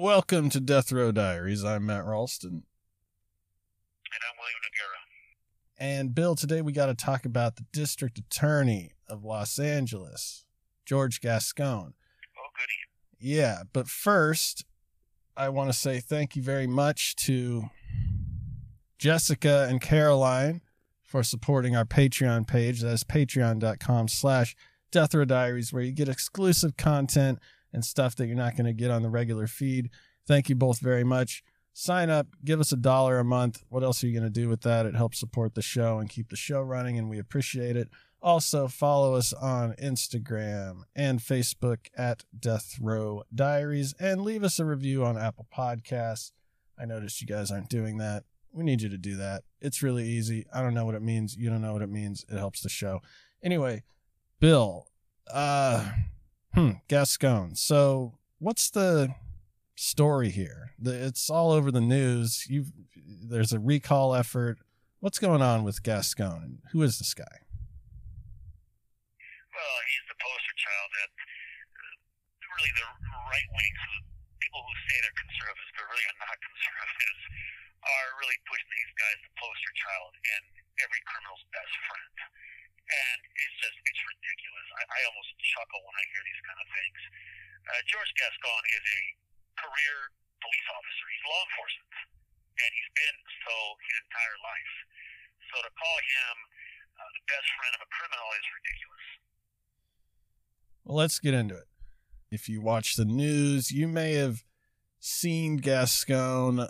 [0.00, 6.00] Welcome to death row diaries i'm matt ralston and I'm William Noguera.
[6.00, 10.46] and bill today we got to talk about the district attorney of los angeles
[10.86, 11.92] george gascon
[12.38, 13.28] Oh, goody.
[13.34, 14.64] Yeah, but first,
[15.36, 17.64] I want to say thank you very much to
[18.98, 20.62] Jessica and Caroline
[21.02, 22.80] for supporting our Patreon page.
[22.80, 24.56] That is patreon.com slash
[24.90, 27.40] Death Row Diaries, where you get exclusive content
[27.72, 29.90] and stuff that you're not going to get on the regular feed.
[30.26, 31.42] Thank you both very much.
[31.72, 33.62] Sign up, give us a dollar a month.
[33.68, 34.86] What else are you going to do with that?
[34.86, 37.88] It helps support the show and keep the show running, and we appreciate it.
[38.22, 44.64] Also, follow us on Instagram and Facebook at Death Row Diaries and leave us a
[44.64, 46.32] review on Apple Podcasts.
[46.78, 48.24] I noticed you guys aren't doing that.
[48.52, 49.44] We need you to do that.
[49.60, 50.44] It's really easy.
[50.52, 51.36] I don't know what it means.
[51.36, 52.26] You don't know what it means.
[52.28, 53.00] It helps the show.
[53.42, 53.84] Anyway,
[54.38, 54.86] Bill,
[55.32, 55.88] uh,
[56.54, 57.54] hmm, Gascon.
[57.54, 59.14] So, what's the
[59.76, 60.72] story here?
[60.82, 62.46] It's all over the news.
[62.48, 62.66] You,
[63.06, 64.58] there's a recall effort.
[65.00, 66.60] What's going on with Gascon?
[66.72, 67.48] Who is this guy?
[69.50, 71.94] Well, he's the poster child that uh,
[72.60, 72.88] really the
[73.28, 73.90] right wing, so
[74.40, 77.22] people who say they're conservatives but really are not conservatives,
[77.80, 80.44] are really pushing these guys the poster child and
[80.84, 82.16] every criminal's best friend.
[82.90, 84.66] And it's just, it's ridiculous.
[84.74, 87.00] I, I almost chuckle when I hear these kind of things.
[87.70, 89.00] Uh, George Gascon is a
[89.62, 89.96] career
[90.42, 91.04] police officer.
[91.06, 91.94] He's law enforcement.
[92.60, 93.54] And he's been so
[93.86, 94.74] his entire life.
[95.54, 96.34] So to call him
[96.98, 99.06] uh, the best friend of a criminal is ridiculous.
[100.82, 101.68] Well, let's get into it.
[102.30, 104.42] If you watch the news, you may have
[104.98, 106.66] seen Gascon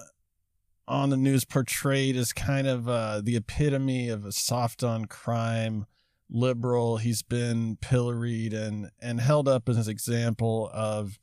[0.86, 5.86] on the news portrayed as kind of uh, the epitome of a soft on crime
[6.30, 6.98] liberal.
[6.98, 11.18] He's been pilloried and, and held up as an example of,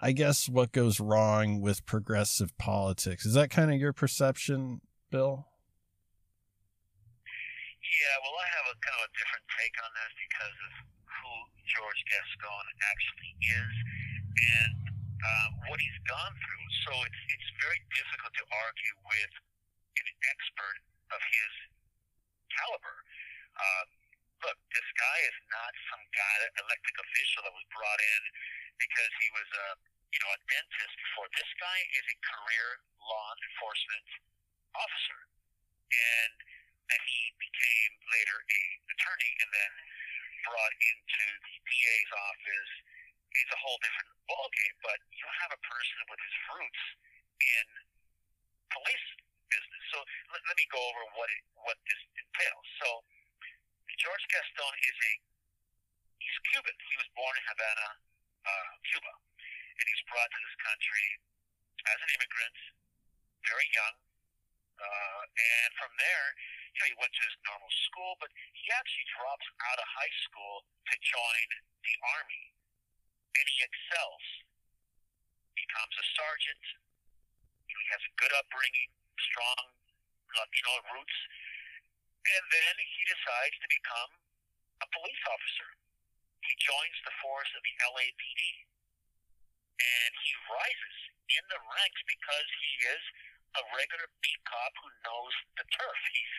[0.00, 3.24] I guess, what goes wrong with progressive politics.
[3.24, 4.80] Is that kind of your perception,
[5.10, 5.46] Bill?
[7.84, 10.72] Yeah, well, I have a kind of a different take on this because of
[11.06, 11.32] who
[11.70, 13.74] George Gascon actually is
[14.34, 14.74] and
[15.22, 16.66] uh, what he's gone through.
[16.84, 19.32] So it's it's very difficult to argue with
[19.94, 20.76] an expert
[21.14, 21.52] of his
[22.50, 22.96] caliber.
[23.54, 23.84] Uh,
[24.44, 28.22] look, this guy is not some guy, elected official that was brought in
[28.76, 29.66] because he was a
[30.12, 31.26] you know a dentist before.
[31.34, 32.68] This guy is a career
[33.00, 34.08] law enforcement
[34.76, 35.20] officer,
[35.90, 36.34] and
[36.92, 38.62] then he became later a
[38.92, 39.72] attorney, and then
[40.44, 42.72] brought into the DA's office.
[43.34, 46.84] It's a whole different ballgame, but you have a person with his roots
[47.42, 47.66] in
[48.70, 49.08] police
[49.50, 49.82] business.
[49.90, 49.98] So
[50.30, 52.66] let, let me go over what it, what this entails.
[52.78, 52.88] So
[54.04, 55.12] George Gascon is a
[56.20, 56.76] he's Cuban.
[56.76, 57.88] He was born in Havana,
[58.44, 59.12] uh, Cuba,
[59.80, 61.08] and he's brought to this country
[61.88, 62.56] as an immigrant,
[63.48, 63.96] very young,
[64.76, 66.26] uh, and from there,
[66.76, 70.14] you know, he went to his normal school, but he actually drops out of high
[70.28, 71.46] school to join
[71.80, 72.44] the army,
[73.40, 74.24] and he excels.
[75.56, 76.64] Becomes a sergeant.
[77.64, 79.64] You know, he has a good upbringing, strong
[80.34, 81.16] Latino roots,
[82.24, 84.10] and then he decides to become
[84.80, 85.68] a police officer.
[86.44, 88.42] He joins the force of the LAPD,
[89.80, 90.96] and he rises
[91.32, 93.02] in the ranks because he is
[93.54, 96.00] a regular beat cop who knows the turf.
[96.12, 96.34] He's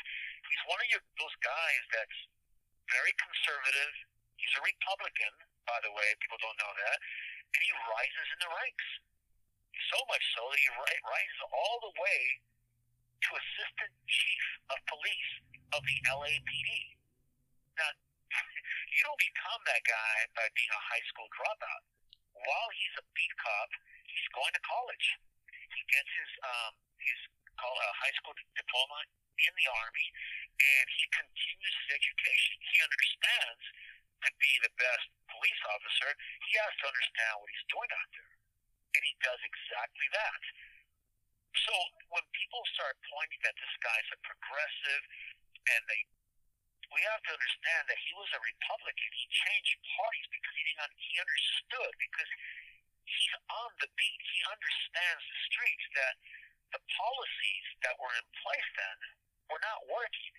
[0.45, 2.19] he's one of your, those guys that's
[2.91, 3.93] very conservative.
[4.37, 5.33] He's a Republican,
[5.65, 6.09] by the way.
[6.21, 6.97] People don't know that,
[7.55, 8.87] and he rises in the ranks.
[9.89, 12.21] So much so that he ri- rises all the way
[13.25, 15.31] to assistant chief of police
[15.73, 16.69] of the LAPD.
[17.79, 17.91] Now,
[18.93, 21.83] you don't become that guy by being a high school dropout.
[22.35, 23.69] While he's a beat cop,
[24.05, 25.07] he's going to college.
[25.49, 27.19] He gets his um, his
[27.57, 28.99] call a high school diploma
[29.39, 30.07] in the army,
[30.59, 32.55] and he continues his education.
[32.59, 33.63] He understands
[34.25, 36.09] to be the best police officer,
[36.49, 38.31] he has to understand what he's doing out there,
[38.97, 40.41] and he does exactly that.
[41.55, 41.73] So
[42.11, 45.03] when people start pointing that this guy's a progressive,
[45.65, 46.01] and they,
[46.93, 49.09] we have to understand that he was a Republican.
[49.13, 50.93] He changed parties because he didn't.
[51.01, 52.31] He understood because
[53.05, 54.21] he's on the beat.
[54.21, 56.15] He understands the streets that
[56.73, 58.97] the policies that were in place then
[59.49, 60.35] were not working.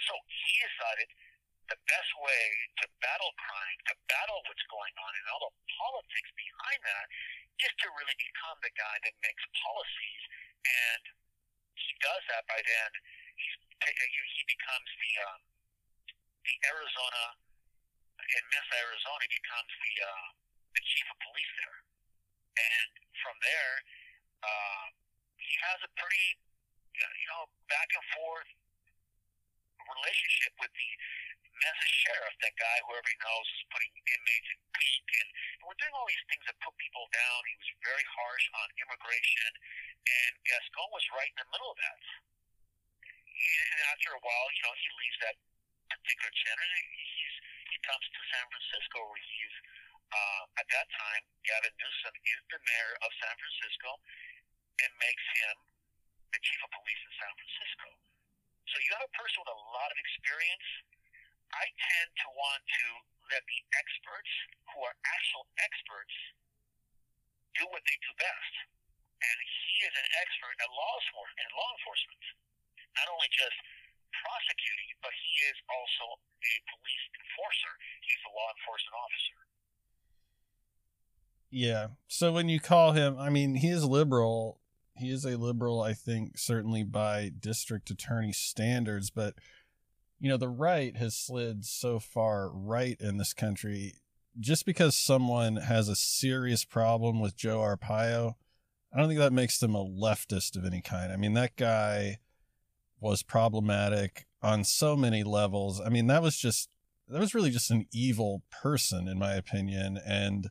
[0.00, 1.08] So he decided
[1.70, 2.44] the best way
[2.82, 7.06] to battle crime, to battle what's going on, and all the politics behind that,
[7.62, 10.22] is to really become the guy that makes policies.
[10.66, 11.02] And
[11.78, 12.90] he does that by then.
[13.82, 15.40] He's, he becomes the um,
[16.46, 17.24] the Arizona
[18.22, 19.22] in Mesa, Arizona.
[19.26, 20.28] Becomes the uh,
[20.78, 21.78] the chief of police there,
[22.62, 23.74] and from there,
[24.46, 24.84] uh,
[25.38, 26.26] he has a pretty
[26.94, 28.50] you know back and forth
[29.82, 30.90] relationship with the
[31.62, 35.78] Mesa sheriff, that guy, whoever he knows, is putting inmates in pink, and, and we're
[35.78, 37.38] doing all these things that put people down.
[37.44, 39.50] He was very harsh on immigration,
[40.02, 42.00] and Gascon was right in the middle of that.
[43.32, 45.36] And after a while, you know, he leaves that
[45.88, 47.36] particular center, and he's
[47.72, 49.56] he comes to San Francisco, where he's
[50.12, 53.90] uh, at that time Gavin Newsom is the mayor of San Francisco,
[54.84, 55.56] and makes him
[56.32, 57.88] the chief of police in San Francisco.
[58.68, 60.68] So you have a person with a lot of experience
[61.52, 62.84] I tend to want to
[63.28, 64.32] let the experts,
[64.72, 66.14] who are actual experts,
[67.60, 68.54] do what they do best.
[69.20, 72.24] And he is an expert at law in law enforcement,
[72.96, 73.58] not only just
[74.12, 77.72] prosecuting, but he is also a police enforcer.
[78.04, 79.38] He's a law enforcement officer.
[81.52, 81.86] Yeah.
[82.08, 84.60] So when you call him, I mean, he is liberal.
[84.96, 89.34] He is a liberal, I think, certainly by district attorney standards, but
[90.22, 93.94] you know, the right has slid so far right in this country.
[94.38, 98.36] Just because someone has a serious problem with Joe Arpaio,
[98.94, 101.12] I don't think that makes them a leftist of any kind.
[101.12, 102.18] I mean, that guy
[103.02, 105.80] was problematic on so many levels.
[105.80, 106.70] I mean, that was just,
[107.08, 109.98] that was really just an evil person, in my opinion.
[110.06, 110.48] And,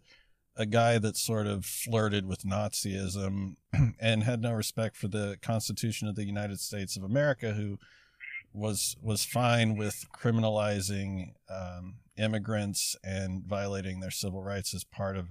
[0.56, 3.56] a guy that sort of flirted with Nazism
[4.00, 7.80] and had no respect for the Constitution of the United States of America, who
[8.53, 15.30] was was fine with criminalizing um, immigrants and violating their civil rights as part of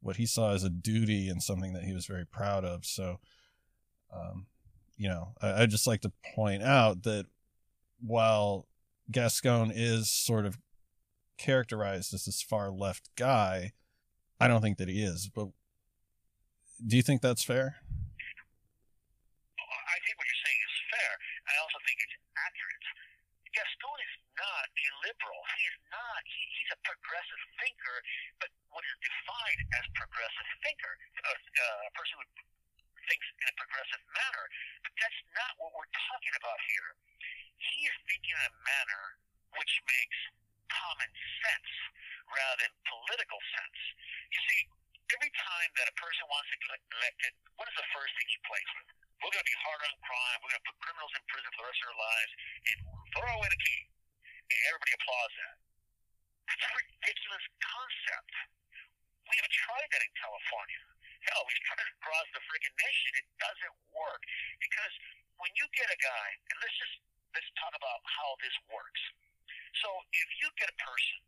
[0.00, 2.84] what he saw as a duty and something that he was very proud of.
[2.84, 3.20] So,
[4.14, 4.46] um,
[4.96, 7.26] you know, I, I'd just like to point out that
[8.00, 8.66] while
[9.10, 10.58] Gascon is sort of
[11.36, 13.72] characterized as this far left guy,
[14.40, 15.28] I don't think that he is.
[15.28, 15.48] But
[16.84, 17.76] do you think that's fair?
[19.58, 21.12] Oh, I think what you're saying is fair.
[21.48, 22.84] I also think it's accurate.
[23.54, 25.40] Gascon is not a liberal.
[25.62, 26.22] He's not.
[26.26, 27.96] He, he's a progressive thinker,
[28.42, 30.92] but what is defined as progressive thinker,
[31.22, 32.26] a, a person who
[33.08, 34.44] thinks in a progressive manner.
[34.84, 36.90] But that's not what we're talking about here.
[37.58, 39.04] He is thinking in a manner
[39.56, 40.18] which makes
[40.68, 41.10] common
[41.44, 41.70] sense
[42.28, 43.78] rather than political sense.
[44.32, 44.60] You see,
[45.14, 48.40] every time that a person wants to get elected, what is the first thing he
[48.48, 48.88] plays with?
[49.22, 50.36] We're going to be hard on crime.
[50.42, 52.32] We're going to put criminals in prison for the rest of their lives
[52.68, 52.76] and
[53.14, 53.82] throw away the key.
[54.44, 55.56] And everybody applauds that.
[56.44, 58.32] That's a ridiculous concept.
[59.24, 60.93] We have tried that in California.
[61.24, 63.10] Hell, we've tried it across the freaking nation.
[63.16, 64.22] It doesn't work.
[64.60, 64.92] Because
[65.40, 66.96] when you get a guy, and let's just
[67.32, 69.02] let's talk about how this works.
[69.82, 71.18] So if you get a person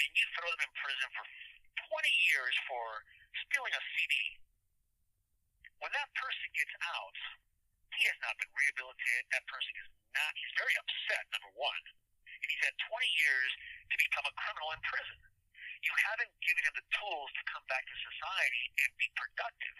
[0.00, 1.24] and you throw them in prison for
[1.92, 2.84] 20 years for
[3.36, 4.14] stealing a CD,
[5.84, 7.16] when that person gets out,
[7.92, 9.28] he has not been rehabilitated.
[9.34, 11.82] That person is not, he's very upset, number one.
[12.24, 13.50] And he's had 20 years
[13.92, 15.31] to become a criminal in prison.
[15.82, 19.78] You haven't given him the tools to come back to society and be productive.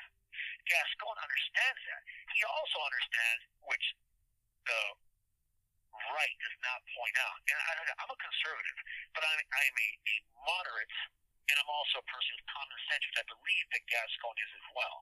[0.66, 2.02] Gascon understands that.
[2.34, 3.86] He also understands, which
[4.66, 4.82] the
[5.94, 7.38] right does not point out.
[7.46, 8.78] And I, I'm a conservative,
[9.14, 10.96] but I'm, I'm a, a moderate,
[11.50, 14.66] and I'm also a person of common sense, which I believe that Gascon is as
[14.74, 14.96] well.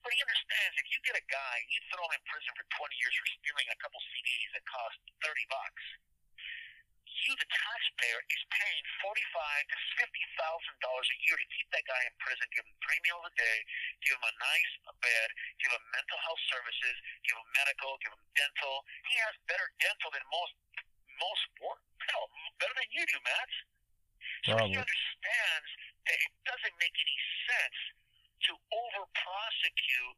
[0.00, 2.88] But he understands if you get a guy, you throw him in prison for 20
[3.04, 5.84] years for stealing a couple CDs that cost 30 bucks.
[7.28, 11.84] You, the taxpayer, is paying forty-five to fifty thousand dollars a year to keep that
[11.84, 13.58] guy in prison, give him three meals a day,
[14.00, 14.72] give him a nice
[15.04, 15.28] bed,
[15.60, 16.96] give him mental health services,
[17.28, 18.84] give him medical, give him dental.
[19.12, 20.54] He has better dental than most
[21.20, 21.82] most work.
[22.08, 23.50] Hell, better than you do, Matt.
[24.48, 25.68] So he understands
[26.08, 27.80] that it doesn't make any sense
[28.48, 30.16] to over prosecute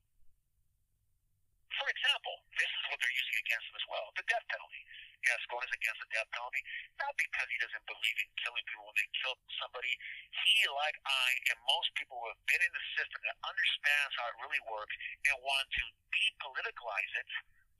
[1.81, 4.83] for example, this is what they're using against him as well: the death penalty.
[5.23, 6.63] Gascon is against the death penalty,
[6.99, 9.93] not because he doesn't believe in killing people when they kill somebody.
[10.35, 14.27] He, like I, and most people who have been in the system that understands how
[14.31, 14.95] it really works
[15.31, 17.27] and want to depoliticalize it,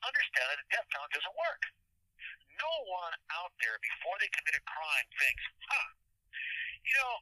[0.07, 1.63] understand that the death penalty doesn't work.
[2.63, 5.89] No one out there before they commit a crime thinks, huh,
[6.87, 7.15] you know,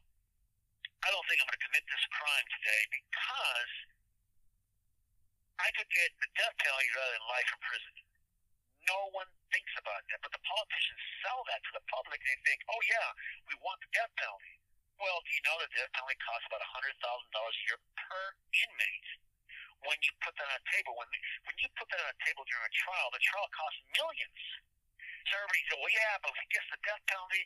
[1.00, 3.72] I don't think I'm going to commit this crime today because
[5.60, 7.94] I could get the death penalty rather than life in prison.
[8.90, 12.18] No one thinks about that, but the politicians sell that to the public.
[12.26, 13.08] They think, oh yeah,
[13.46, 14.58] we want the death penalty.
[14.98, 19.10] Well, do you know that the death penalty costs about $100,000 a year per inmate?
[19.86, 21.08] When you put that on a table, when
[21.46, 24.42] when you put that on a table during a trial, the trial costs millions.
[25.24, 27.42] So everybody says, well, yeah, but if he gets the death penalty,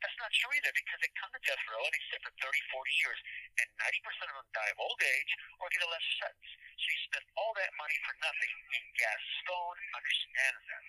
[0.00, 2.50] that's not true either because they come to death row and they sit for 30,
[2.72, 3.18] 40 years,
[3.62, 6.50] and 90% of them die of old age or get a lesser sentence.
[6.76, 10.82] So you spend all that money for nothing, and Gascon understands that.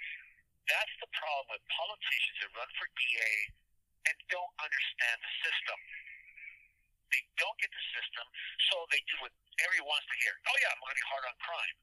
[0.68, 3.32] That's the problem with politicians that run for DA
[4.12, 5.80] and don't understand the system.
[7.08, 8.26] They don't get the system,
[8.68, 9.32] so they do what
[9.64, 10.36] everyone wants to hear.
[10.44, 11.78] Oh yeah, I'm going to be hard on crime.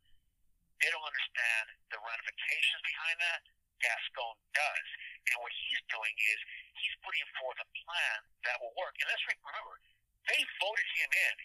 [0.85, 3.41] They don't understand the ramifications behind that.
[3.81, 4.89] Gascon does.
[5.33, 6.39] And what he's doing is
[6.77, 8.93] he's putting forth a plan that will work.
[9.01, 9.75] And let's remember,
[10.29, 11.37] they voted him in.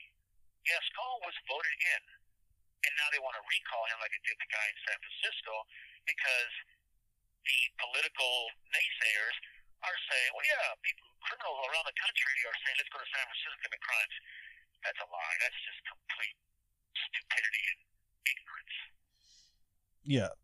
[0.68, 2.19] Gascon was voted in.
[2.80, 5.54] And now they want to recall him like it did the guy in San Francisco
[6.08, 6.54] because
[7.44, 8.34] the political
[8.72, 9.36] naysayers
[9.84, 13.24] are saying, well, yeah, people, criminals around the country are saying, let's go to San
[13.28, 14.16] Francisco and commit crimes.
[14.84, 15.36] That's a lie.
[15.44, 16.38] That's just complete
[16.96, 17.80] stupidity and
[18.28, 18.78] ignorance.
[20.04, 20.32] Yeah.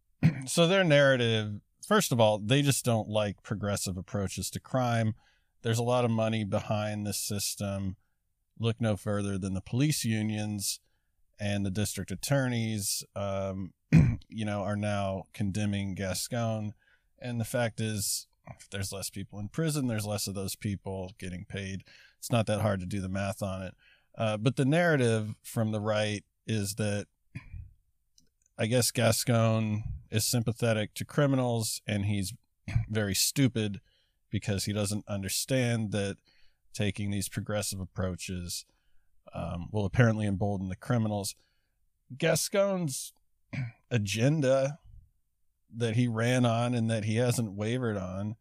[0.45, 5.15] So their narrative, first of all, they just don't like progressive approaches to crime.
[5.63, 7.95] There's a lot of money behind this system.
[8.59, 10.79] Look no further than the police unions
[11.39, 13.73] and the district attorneys, um,
[14.29, 16.73] you know, are now condemning Gascon.
[17.19, 18.27] And the fact is,
[18.59, 21.83] if there's less people in prison, there's less of those people getting paid.
[22.19, 23.73] It's not that hard to do the math on it.
[24.17, 27.07] Uh, but the narrative from the right is that
[28.57, 32.33] I guess Gascon is sympathetic to criminals and he's
[32.89, 33.81] very stupid
[34.29, 36.17] because he doesn't understand that
[36.73, 38.65] taking these progressive approaches
[39.35, 41.35] um, will apparently embolden the criminals.
[42.17, 43.13] Gascon's
[43.91, 44.79] agenda
[45.75, 48.35] that he ran on and that he hasn't wavered on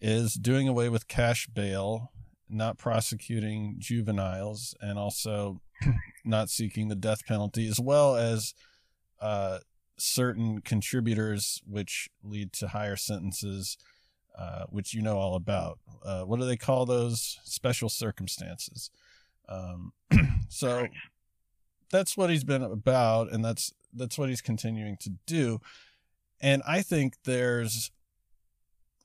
[0.00, 2.10] is doing away with cash bail,
[2.48, 5.60] not prosecuting juveniles, and also
[6.24, 8.54] not seeking the death penalty, as well as
[9.20, 9.58] uh,
[9.98, 13.76] certain contributors which lead to higher sentences,
[14.38, 15.78] uh, which you know all about.
[16.02, 17.38] Uh, what do they call those?
[17.44, 18.90] Special circumstances.
[19.50, 19.92] Um,
[20.48, 20.86] so
[21.90, 25.60] that's what he's been about, and that's that's what he's continuing to do.
[26.40, 27.90] And I think there's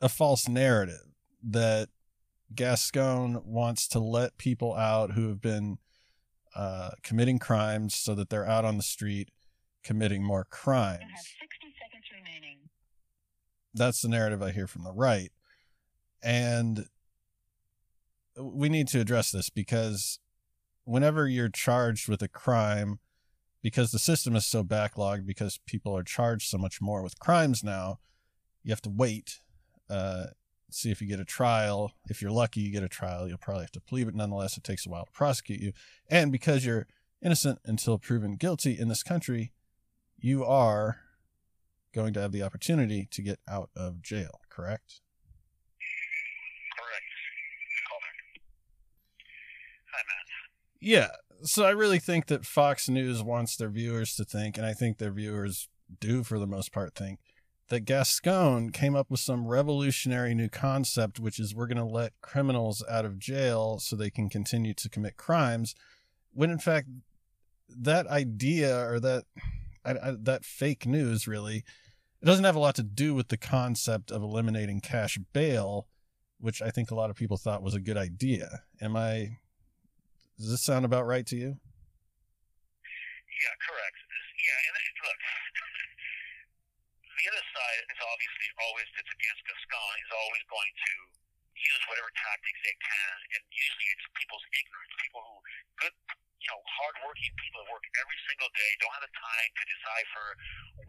[0.02, 1.08] a false narrative
[1.44, 1.90] that
[2.54, 5.80] Gascon wants to let people out who have been
[6.56, 9.30] uh, committing crimes so that they're out on the street
[9.84, 11.02] committing more crimes.
[11.02, 12.58] You have 60 seconds remaining.
[13.74, 15.32] That's the narrative I hear from the right.
[16.24, 16.86] And
[18.38, 20.20] we need to address this because
[20.86, 23.00] whenever you're charged with a crime,
[23.62, 27.64] because the system is so backlogged, because people are charged so much more with crimes
[27.64, 28.00] now,
[28.64, 29.42] you have to wait,
[29.90, 30.28] uh,
[30.72, 31.94] see if you get a trial.
[32.10, 33.28] If you're lucky, you get a trial.
[33.28, 35.74] You'll probably have to plead, but nonetheless, it takes a while to prosecute you.
[36.10, 36.88] And because you're
[37.22, 39.52] innocent until proven guilty in this country,
[40.18, 40.98] you are
[41.94, 45.02] going to have the opportunity to get out of jail, correct?
[46.78, 47.06] Correct.
[47.88, 48.42] Call back.
[49.94, 50.75] Hi, Matt.
[50.86, 51.10] Yeah.
[51.42, 55.00] So I really think that Fox News wants their viewers to think, and I think
[55.00, 55.68] their viewers
[56.00, 57.20] do for the most part think,
[57.70, 62.14] that Gascon came up with some revolutionary new concept, which is we're going to let
[62.22, 65.74] criminals out of jail so they can continue to commit crimes,
[66.32, 66.88] when in fact,
[67.68, 69.24] that idea or that
[69.84, 71.64] I, I, that fake news really
[72.22, 75.88] it doesn't have a lot to do with the concept of eliminating cash bail,
[76.40, 78.62] which I think a lot of people thought was a good idea.
[78.80, 79.38] Am I?
[80.36, 81.56] Does this sound about right to you?
[81.56, 84.00] Yeah, correct.
[84.36, 85.20] Yeah, and look,
[87.16, 90.94] the other side is obviously always that's against Gascon is always going to
[91.56, 95.40] use whatever tactics they can, and usually it's people's ignorance, people who
[95.80, 95.96] good
[96.46, 100.38] you know, hardworking people that work every single day don't have the time to decipher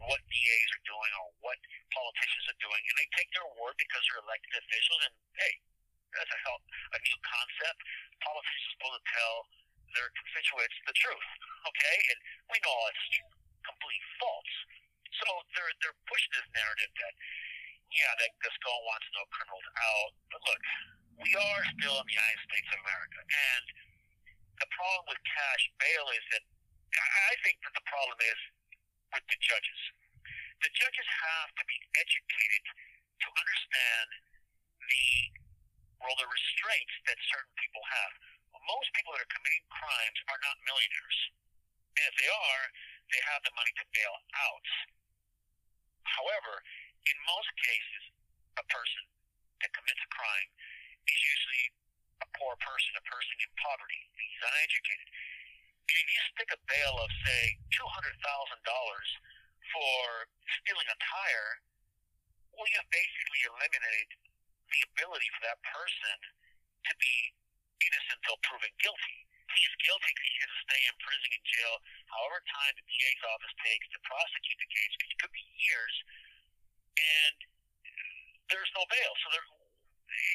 [0.05, 1.57] what DAs are doing or what
[1.89, 5.01] politicians are doing, and they take their word because they're elected officials.
[5.09, 5.57] And hey,
[6.17, 6.61] that's a help,
[6.93, 7.79] a new concept.
[8.19, 9.35] Politicians are supposed to tell
[9.95, 11.29] their constituents the truth,
[11.69, 11.97] okay?
[12.11, 12.19] And
[12.51, 13.05] we know it's
[13.63, 14.55] complete false.
[15.21, 17.13] so they're they're pushing this narrative that
[17.93, 20.11] yeah, that Gascon wants no criminals out.
[20.27, 20.61] But look,
[21.23, 23.65] we are still in the United States of America, and
[24.59, 26.43] the problem with cash bail is that
[26.97, 28.39] I think that the problem is
[29.13, 29.81] with the judges.
[30.65, 32.63] The judges have to be educated
[33.21, 34.07] to understand
[34.81, 35.07] the
[36.01, 38.11] well the restraints that certain people have.
[38.67, 41.19] Most people that are committing crimes are not millionaires.
[41.95, 42.65] And if they are,
[43.09, 44.67] they have the money to bail out.
[46.03, 46.59] However,
[47.07, 48.03] in most cases,
[48.59, 49.07] a person
[49.63, 50.49] that commits a crime
[51.07, 51.65] is usually
[52.19, 54.01] a poor person, a person in poverty.
[54.19, 55.07] He's uneducated.
[55.87, 58.19] And if you stick a bail of, say, $200,000
[59.71, 60.27] for
[60.59, 61.51] stealing a tire,
[62.51, 64.26] well, you've basically eliminated
[64.71, 66.17] the ability for that person
[66.87, 67.15] to be
[67.83, 69.17] innocent until proven guilty.
[69.47, 71.75] He is guilty because he has to stay in prison in jail
[72.11, 75.95] however time the DA's office takes to prosecute the case, which could be years,
[76.99, 77.37] and
[78.51, 79.13] there's no bail.
[79.23, 79.47] So there,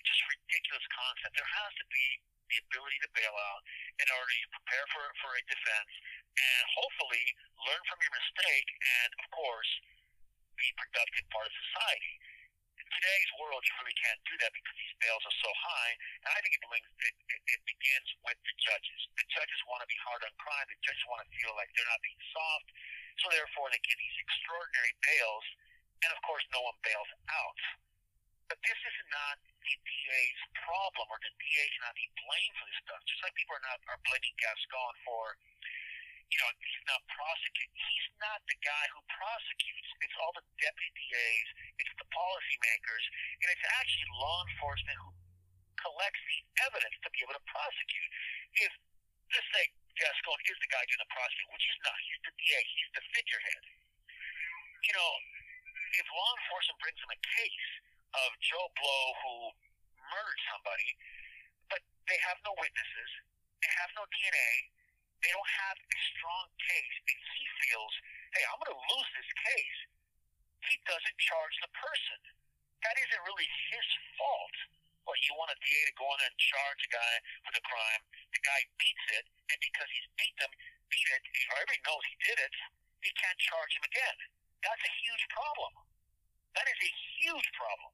[0.00, 1.32] it's just ridiculous concept.
[1.36, 2.06] There has to be
[2.52, 3.62] the ability to bail out
[4.00, 5.92] in order to prepare for for a defense
[6.36, 7.24] and hopefully
[7.68, 8.68] learn from your mistake
[9.00, 9.72] and of course
[10.60, 12.12] be productive part of society.
[12.92, 15.92] Today's world, you really can't do that because these bails are so high.
[16.24, 19.00] And I think it, it, it, it begins with the judges.
[19.16, 20.66] The judges want to be hard on crime.
[20.68, 22.68] The judges want to feel like they're not being soft.
[23.24, 25.46] So therefore, they give these extraordinary bails.
[26.04, 27.60] And of course, no one bails out.
[28.52, 32.78] But this is not the DA's problem, or the DA cannot be blamed for this
[32.84, 33.00] stuff.
[33.08, 35.40] Just like people are not are blaming Gascon for,
[36.28, 37.72] you know, he's not prosecuting.
[37.72, 39.91] He's not the guy who prosecutes.
[40.02, 43.04] It's all the deputy DAs, it's the policymakers,
[43.42, 45.10] and it's actually law enforcement who
[45.78, 48.10] collects the evidence to be able to prosecute.
[48.58, 48.72] If
[49.32, 49.64] let's say
[49.96, 53.04] Gascon is the guy doing the prosecuting, which he's not, he's the DA, he's the
[53.16, 53.62] figurehead.
[54.82, 55.12] You know,
[55.96, 57.70] if law enforcement brings him a case
[58.12, 59.34] of Joe Blow who
[59.96, 60.90] murdered somebody,
[61.72, 63.10] but they have no witnesses,
[63.60, 64.50] they have no DNA,
[65.22, 67.94] they don't have a strong case, and he feels,
[68.34, 69.78] hey, I'm going to lose this case,
[70.70, 72.20] he doesn't charge the person.
[72.82, 74.56] That isn't really his fault.
[75.02, 77.14] Well, you want a DA to go in and charge a guy
[77.46, 80.52] with a crime, the guy beats it, and because he's beat them,
[80.86, 81.22] beat it,
[81.58, 82.54] everybody knows he did it,
[83.02, 84.16] he can't charge him again.
[84.62, 85.74] That's a huge problem.
[86.54, 87.92] That is a huge problem.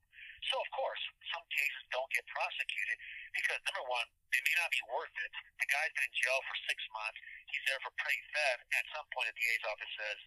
[0.53, 1.03] So, of course,
[1.33, 2.99] some cases don't get prosecuted
[3.35, 5.33] because, number one, they may not be worth it.
[5.59, 7.19] The guy's been in jail for six months.
[7.51, 8.63] He's there for petty theft.
[8.77, 10.19] At some point, the DA's office says,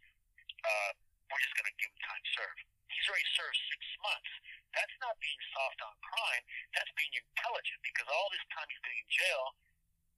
[0.65, 0.91] uh,
[1.31, 2.59] we're just going to give him time served.
[2.91, 4.31] He's already served six months.
[4.75, 6.43] That's not being soft on crime.
[6.75, 9.43] That's being intelligent because all this time he's been in jail,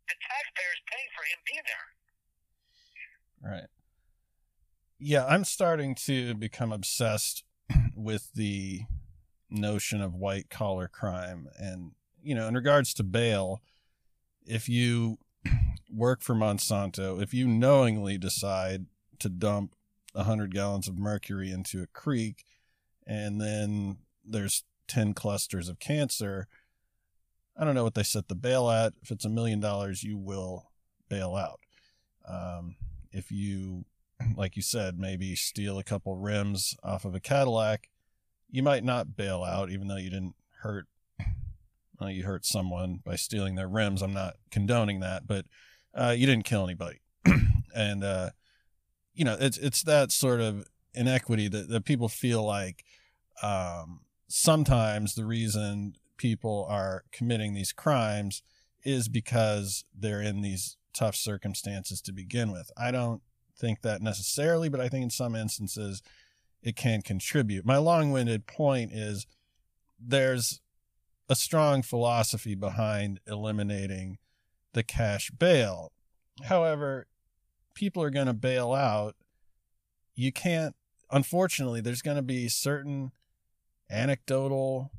[0.10, 1.88] the taxpayer's paying for him being there.
[3.44, 3.72] Right.
[5.00, 7.44] Yeah, I'm starting to become obsessed
[7.96, 8.86] with the
[9.50, 11.48] notion of white collar crime.
[11.58, 13.62] And, you know, in regards to bail,
[14.46, 15.18] if you
[15.94, 18.86] work for Monsanto, if you knowingly decide
[19.20, 19.76] to dump
[20.14, 22.46] 100 gallons of mercury into a creek
[23.06, 26.48] and then there's 10 clusters of cancer,
[27.58, 28.94] I don't know what they set the bail at.
[29.02, 30.72] If it's a million dollars, you will
[31.10, 31.60] bail out.
[32.28, 32.78] Um,
[33.12, 33.86] if you,
[34.36, 37.90] like you said, maybe steal a couple rims off of a Cadillac
[38.54, 40.86] you might not bail out, even though you didn't hurt.
[42.00, 44.02] Well, you hurt someone by stealing their rims.
[44.02, 45.46] I'm not condoning that, but
[45.94, 47.00] uh, you didn't kill anybody,
[47.76, 48.32] and uh,
[49.14, 52.84] you know it's it's that sort of inequity that, that people feel like
[53.42, 58.44] um, sometimes the reason people are committing these crimes
[58.84, 62.70] is because they're in these tough circumstances to begin with.
[62.78, 63.22] I don't
[63.58, 66.02] think that necessarily, but I think in some instances
[66.62, 67.66] it can contribute.
[67.66, 69.26] My long winded point is
[70.00, 70.62] there's
[71.30, 74.18] a strong philosophy behind eliminating
[74.74, 75.92] the cash bail.
[76.44, 77.08] However,
[77.74, 79.16] people are going to bail out.
[80.16, 80.76] You can't,
[81.12, 83.12] unfortunately, there's going to be certain
[83.90, 84.92] anecdotal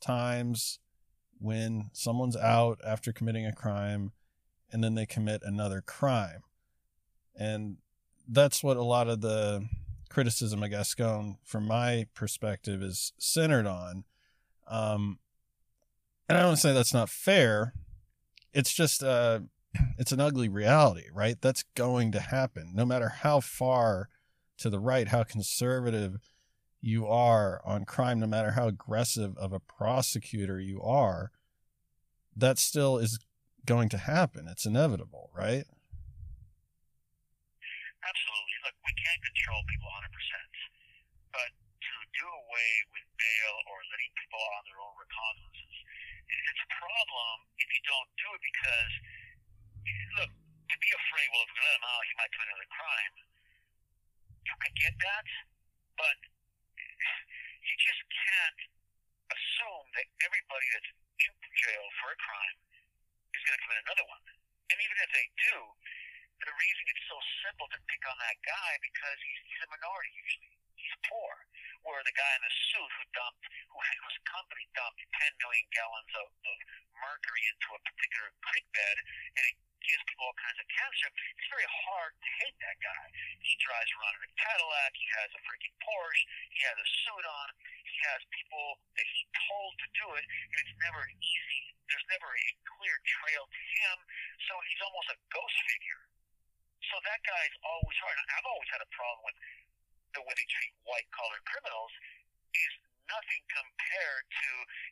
[0.00, 0.78] times
[1.38, 4.12] when someone's out after committing a crime
[4.70, 6.42] and then they commit another crime.
[7.36, 7.78] And
[8.28, 9.68] that's what a lot of the
[10.08, 14.04] criticism of Gascon, from my perspective, is centered on.
[14.68, 15.18] Um,
[16.28, 17.74] and I don't say that's not fair.
[18.52, 19.40] It's just uh,
[19.98, 21.40] it's an ugly reality, right?
[21.40, 24.08] That's going to happen, no matter how far
[24.58, 26.18] to the right, how conservative
[26.80, 31.30] you are on crime, no matter how aggressive of a prosecutor you are.
[32.36, 33.18] That still is
[33.66, 34.48] going to happen.
[34.48, 35.64] It's inevitable, right?
[38.02, 38.56] Absolutely.
[38.66, 40.10] Look, we can't control people 100%.
[41.30, 45.74] But to do away with bail or letting people on their own recognizances,
[46.26, 48.92] it's a problem if you don't do it because,
[50.18, 53.14] look, to be afraid, well, if we let him out, he might commit another crime.
[54.62, 55.26] I get that,
[55.98, 56.16] but
[57.62, 58.60] you just can't
[59.32, 60.90] assume that everybody that's
[61.22, 62.58] in jail for a crime
[63.32, 64.24] is going to commit another one.
[64.70, 65.56] And even if they do,
[66.42, 70.10] the reason it's so simple to pick on that guy because he's, he's a minority
[70.10, 70.58] usually.
[70.74, 71.32] He's poor.
[71.86, 76.12] Where the guy in the suit who dumped, who whose company dumped 10 million gallons
[76.14, 76.56] of, of
[76.94, 78.96] mercury into a particular creek bed,
[79.38, 81.08] and it gives people all kinds of cancer.
[81.36, 83.06] It's very hard to hate that guy.
[83.42, 84.92] He drives around in a Cadillac.
[84.94, 86.24] He has a freaking Porsche.
[86.54, 87.48] He has a suit on.
[87.86, 91.64] He has people that he told to do it, and it's never easy.
[91.90, 93.96] There's never a clear trail to him,
[94.48, 96.02] so he's almost a ghost figure.
[96.88, 98.16] So that guy's always hard.
[98.16, 99.38] I've always had a problem with
[100.16, 101.92] the way they treat white collar criminals.
[102.52, 102.74] Is
[103.08, 104.50] nothing compared to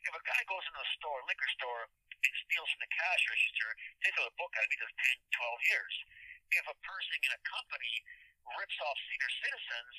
[0.09, 1.83] if a guy goes into a store, liquor store,
[2.21, 3.69] and steals from the cash register,
[4.05, 5.95] they throw the book at him, he does 10, 12 years.
[6.51, 7.93] If a person in a company
[8.59, 9.95] rips off senior citizens,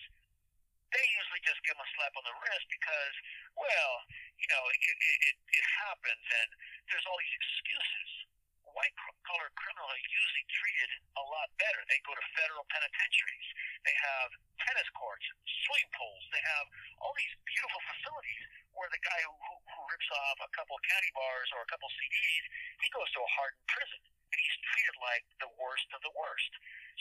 [0.93, 3.15] they usually just give them a slap on the wrist because,
[3.57, 3.93] well,
[4.37, 6.49] you know, it, it, it, it happens and
[6.93, 8.11] there's all these excuses.
[8.73, 8.93] White
[9.29, 11.81] collar criminals are usually treated a lot better.
[11.89, 13.49] They go to federal penitentiaries.
[13.85, 14.31] They have
[14.73, 15.29] tennis courts,
[15.69, 16.25] swimming pools.
[16.33, 16.67] They have
[17.05, 21.13] all these beautiful facilities where the guy who, who rips off a couple of candy
[21.13, 22.45] bars or a couple of CDs,
[22.81, 26.53] he goes to a hardened prison and he's treated like the worst of the worst.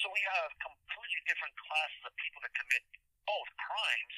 [0.04, 2.84] So we have completely different classes of people that commit
[3.24, 4.16] both crimes.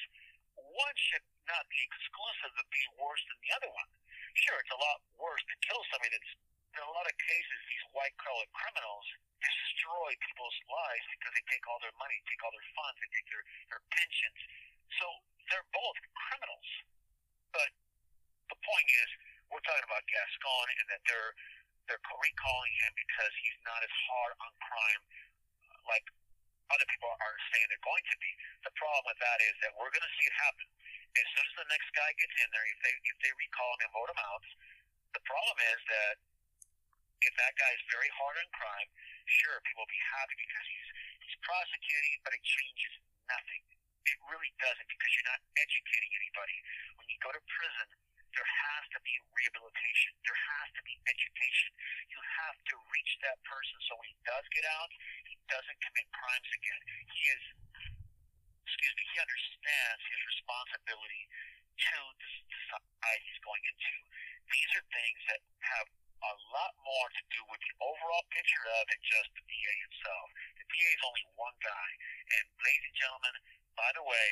[0.58, 3.90] One should not be exclusive of being worse than the other one.
[4.34, 6.32] Sure, it's a lot worse to kill somebody that's
[6.74, 9.06] in a lot of cases these white collar criminals
[9.44, 13.28] destroy people's lives because they take all their money, take all their funds, they take
[13.28, 14.40] their, their pensions.
[15.00, 15.06] So
[15.52, 16.70] they're both criminals.
[17.52, 17.70] But
[18.50, 19.08] the point is,
[19.52, 21.32] we're talking about Gascon and that they're
[21.84, 25.02] they're recalling him because he's not as hard on crime
[25.68, 26.08] uh, like
[26.72, 28.30] other people are saying they're going to be.
[28.64, 30.64] The problem with that is that we're going to see it happen
[31.14, 32.66] as soon as the next guy gets in there.
[32.66, 34.42] If they if they recall him and vote him out,
[35.12, 36.14] the problem is that
[37.24, 38.88] if that guy is very hard on crime,
[39.26, 40.88] sure people will be happy because he's
[41.24, 42.92] he's prosecuting, but it changes
[43.28, 43.62] nothing.
[44.04, 46.56] It really doesn't because you're not educating anybody.
[47.00, 47.88] When you go to prison,
[48.34, 50.10] there has to be rehabilitation.
[50.26, 51.70] There has to be education.
[52.10, 54.90] You have to reach that person so when he does get out,
[55.24, 56.80] he doesn't commit crimes again.
[57.14, 57.42] He is,
[58.66, 61.24] excuse me, he understands his responsibility
[61.74, 63.96] to the society he's going into.
[64.50, 65.86] These are things that have
[66.24, 70.26] a lot more to do with the overall picture of it just the DA himself.
[70.56, 71.88] The DA is only one guy.
[72.38, 73.34] And ladies and gentlemen,
[73.76, 74.28] by the way,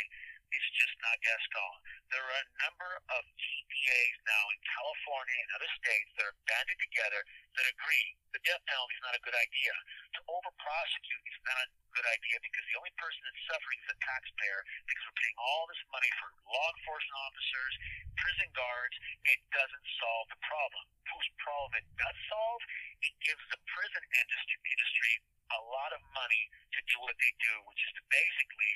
[0.52, 1.74] it's just not Gascon.
[2.12, 6.78] There are a number of DAs now in California and other states that are banded
[6.78, 7.20] together
[7.56, 9.72] that agree the death penalty is not a good idea.
[10.16, 13.88] To over prosecute is not a good idea because the only person that's suffering is
[13.92, 17.72] the taxpayer because we're paying all this money for law enforcement officers,
[18.16, 18.96] prison guards.
[19.28, 20.84] It doesn't solve the problem.
[21.12, 22.62] Whose problem it does solve?
[23.04, 25.14] It gives the prison industry
[25.52, 28.74] a lot of money to do what they do, which is to basically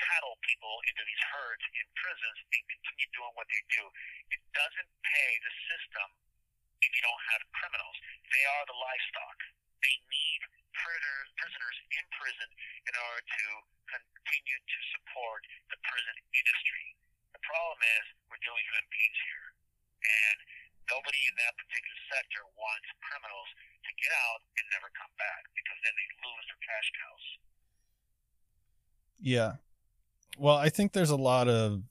[0.00, 3.84] cattle people into these herds in prisons and continue doing what they do.
[4.32, 6.08] It doesn't pay the system
[6.80, 7.96] if you don't have criminals.
[8.32, 9.38] They are the livestock.
[9.84, 10.40] They need
[10.72, 12.48] prisoners in prison
[12.88, 13.44] in order to
[13.88, 16.86] continue to support the prison industry.
[17.36, 19.48] The problem is we're dealing human beings here.
[20.00, 20.38] And
[20.88, 23.50] nobody in that particular sector wants criminals
[23.84, 27.26] to get out and never come back because then they lose their cash cows.
[29.20, 29.52] Yeah.
[30.38, 31.82] Well, I think there's a lot of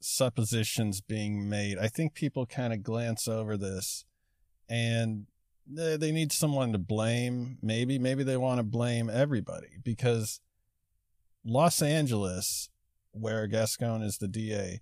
[0.00, 1.78] suppositions being made.
[1.78, 4.04] I think people kind of glance over this
[4.68, 5.26] and
[5.66, 7.58] they, they need someone to blame.
[7.62, 10.40] Maybe, maybe they want to blame everybody because
[11.44, 12.70] Los Angeles,
[13.12, 14.80] where Gascon is the DA,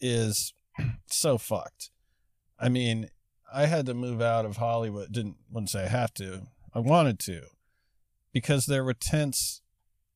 [0.00, 0.54] is
[1.06, 1.90] so fucked.
[2.58, 3.10] I mean,
[3.52, 5.12] I had to move out of Hollywood.
[5.12, 6.42] Didn't wouldn't say I have to.
[6.74, 7.42] I wanted to
[8.32, 9.62] because there were tents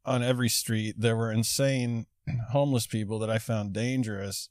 [0.05, 0.97] on every street.
[0.99, 2.07] There were insane
[2.51, 4.49] homeless people that I found dangerous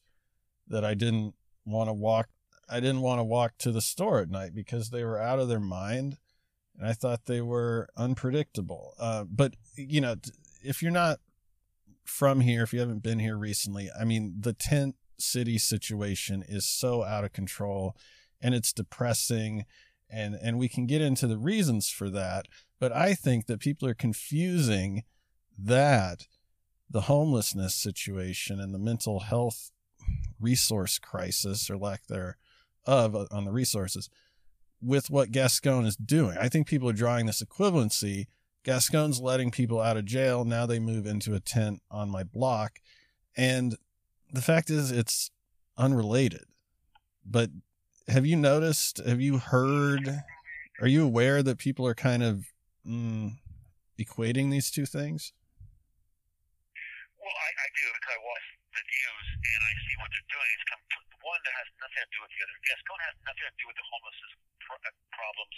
[0.68, 1.34] that I didn't
[1.66, 2.30] want to walk.
[2.70, 5.48] I didn't want to walk to the store at night because they were out of
[5.48, 6.18] their mind.
[6.78, 8.94] And I thought they were unpredictable.
[9.00, 10.16] Uh, but, you know,
[10.64, 11.20] if you're not
[12.06, 16.66] from here, if you haven't been here recently, I mean, the tent city situation is
[16.66, 17.96] so out of control
[18.42, 19.66] and it's depressing
[20.10, 22.48] and and we can get into the reasons for that
[22.80, 25.04] but i think that people are confusing
[25.64, 26.28] that
[26.90, 29.72] the homelessness situation and the mental health
[30.40, 34.10] resource crisis or lack thereof on the resources
[34.82, 36.38] with what Gascon is doing.
[36.40, 38.28] I think people are drawing this equivalency.
[38.64, 40.46] Gascon's letting people out of jail.
[40.46, 42.80] Now they move into a tent on my block.
[43.36, 43.78] And
[44.32, 45.32] the fact is, it's
[45.78, 46.46] unrelated.
[47.26, 47.50] But
[48.08, 50.24] have you noticed, have you heard,
[50.82, 52.46] are you aware that people are kind of
[52.88, 53.34] mm,
[54.00, 55.34] equating these two things?
[57.30, 60.50] Well, I, I do because I watch the news and I see what they're doing.
[60.50, 60.82] It's com-
[61.22, 62.58] one that has nothing to do with the other.
[62.66, 64.34] Gascon has nothing to do with the homelessness
[64.66, 65.58] pr- uh, problems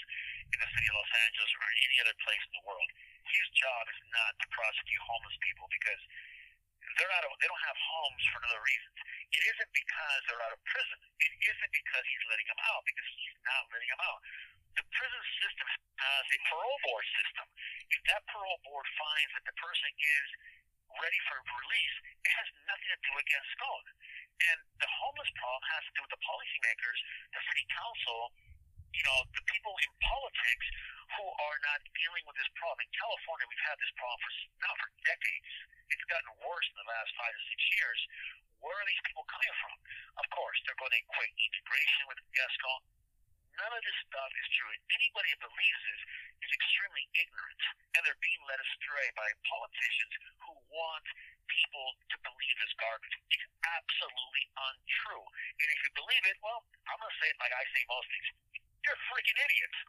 [0.51, 2.89] in the city of Los Angeles or in any other place in the world.
[3.23, 6.01] His job is not to prosecute homeless people because
[6.99, 7.23] they're not.
[7.39, 8.97] They don't have homes for another reasons.
[9.31, 10.99] It isn't because they're out of prison.
[11.23, 14.19] It isn't because he's letting them out because he's not letting them out.
[14.75, 15.67] The prison system
[16.03, 17.47] has a parole board system.
[17.95, 20.27] If that parole board finds that the person is
[20.99, 23.83] ready for release, it has nothing to do with Gascon.
[24.51, 26.99] And the homeless problem has to do with the policymakers,
[27.31, 28.19] the city council,
[28.91, 30.67] you know, the people in politics
[31.15, 32.83] who are not dealing with this problem.
[32.83, 35.51] In California, we've had this problem for now for decades.
[35.91, 37.99] It's gotten worse in the last five to six years.
[38.63, 39.75] Where are these people coming from?
[40.21, 42.81] Of course, they're going to equate integration with Gascon.
[43.59, 44.71] None of this stuff is true.
[44.95, 46.01] Anybody who believes this
[46.47, 47.61] is extremely ignorant,
[47.95, 51.05] and they're being led astray by politicians who want
[51.51, 53.15] people to believe this garbage.
[53.29, 55.25] It's absolutely untrue.
[55.59, 58.07] And if you believe it, well, I'm going to say it like I say most
[58.07, 58.27] things.
[58.87, 59.79] You're freaking idiots.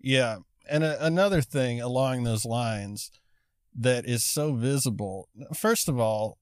[0.00, 0.34] Yeah.
[0.64, 3.12] And a, another thing along those lines
[3.76, 5.28] that is so visible.
[5.52, 6.38] First of all,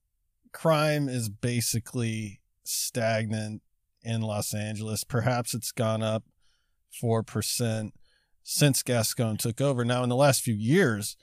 [0.51, 3.61] crime is basically stagnant
[4.03, 5.03] in Los Angeles.
[5.03, 6.23] Perhaps it's gone up
[7.01, 7.91] 4%
[8.43, 9.85] since Gascon took over.
[9.85, 11.15] Now, in the last few years,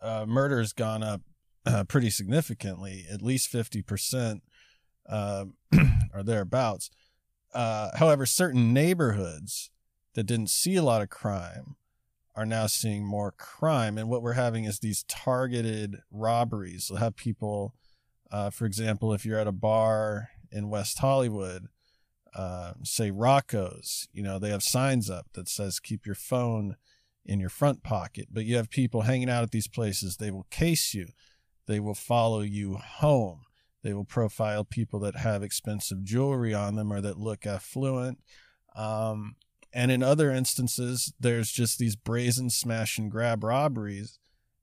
[0.00, 1.20] uh, murder has gone up
[1.64, 4.40] uh, pretty significantly, at least 50%
[5.08, 5.44] uh,
[6.14, 6.90] or thereabouts.
[7.54, 9.70] Uh, however, certain neighborhoods
[10.14, 11.76] that didn't see a lot of crime
[12.34, 13.98] are now seeing more crime.
[13.98, 16.88] And what we're having is these targeted robberies.
[16.90, 17.74] We'll have people,
[18.30, 21.66] uh, for example, if you're at a bar in West Hollywood,
[22.34, 26.76] uh, say Rocco's, you know, they have signs up that says keep your phone
[27.24, 28.28] in your front pocket.
[28.30, 30.16] But you have people hanging out at these places.
[30.16, 31.08] They will case you,
[31.66, 33.42] they will follow you home.
[33.82, 38.18] They will profile people that have expensive jewelry on them or that look affluent.
[38.76, 39.34] Um,
[39.72, 44.18] and in other instances, there's just these brazen smash and grab robberies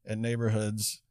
[0.05, 1.01] in neighborhoods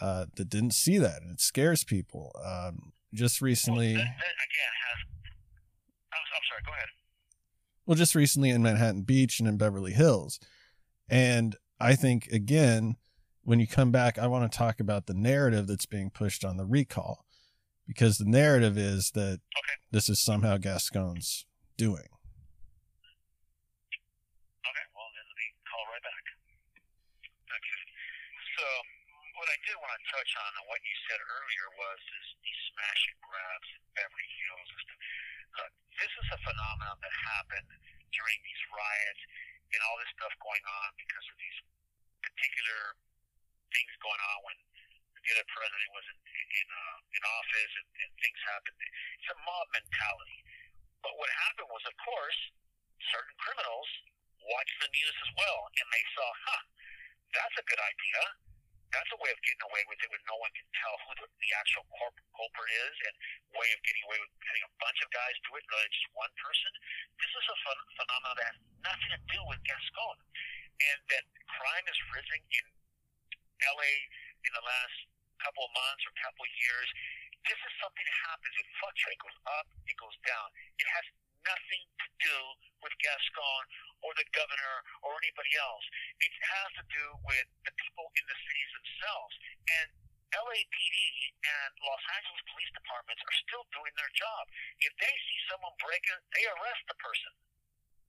[0.00, 2.32] uh, that didn't see that, and it scares people.
[2.44, 5.13] Um, just recently, well, that, that again has.
[6.34, 6.62] I'm, sorry.
[6.66, 6.88] Go ahead.
[7.86, 10.40] Well, just recently in Manhattan Beach and in Beverly Hills,
[11.08, 12.96] and I think again,
[13.44, 16.56] when you come back, I want to talk about the narrative that's being pushed on
[16.56, 17.26] the recall,
[17.86, 19.76] because the narrative is that Okay.
[19.92, 21.44] this is somehow Gascon's
[21.76, 22.08] doing.
[24.64, 26.24] Okay, well, then let me call right back.
[27.52, 27.80] Okay.
[28.56, 28.64] So,
[29.36, 32.60] what I did want to touch on and what you said earlier was this, these
[32.72, 34.68] smash and grabs in Beverly Hills.
[34.72, 34.98] and stuff.
[35.54, 37.70] Uh, Look, this is a phenomenon that happened
[38.10, 39.22] during these riots
[39.74, 41.58] and all this stuff going on because of these
[42.22, 42.98] particular
[43.74, 44.56] things going on when
[45.24, 46.18] the other president was in
[46.54, 48.76] in, uh, in office and, and things happened.
[48.78, 50.40] It's a mob mentality.
[51.02, 52.38] But what happened was, of course,
[53.10, 53.88] certain criminals
[54.44, 56.62] watched the news as well, and they saw, huh,
[57.32, 58.20] that's a good idea.
[58.94, 61.26] That's a way of getting away with it when no one can tell who the,
[61.26, 63.14] the actual corp- culprit is, and
[63.58, 66.08] way of getting away with having a bunch of guys do it rather than just
[66.14, 66.70] one person.
[67.18, 70.16] This is a phen- phenomenon that has nothing to do with Gascon,
[70.78, 72.64] and that crime is risen in
[73.66, 73.94] LA
[74.46, 74.96] in the last
[75.42, 76.88] couple of months or couple of years.
[77.50, 78.54] This is something that happens.
[78.56, 79.18] It fluctuates.
[79.18, 79.66] It goes up.
[79.90, 80.46] It goes down.
[80.78, 81.06] It has
[81.44, 82.36] nothing to do
[82.80, 83.62] with Gascon
[84.02, 85.84] or the governor or anybody else.
[86.18, 89.34] It has to do with the people in the cities themselves.
[89.70, 89.88] And
[90.34, 90.94] LAPD
[91.46, 94.42] and Los Angeles police departments are still doing their job.
[94.82, 97.32] If they see someone breaking, they arrest the person.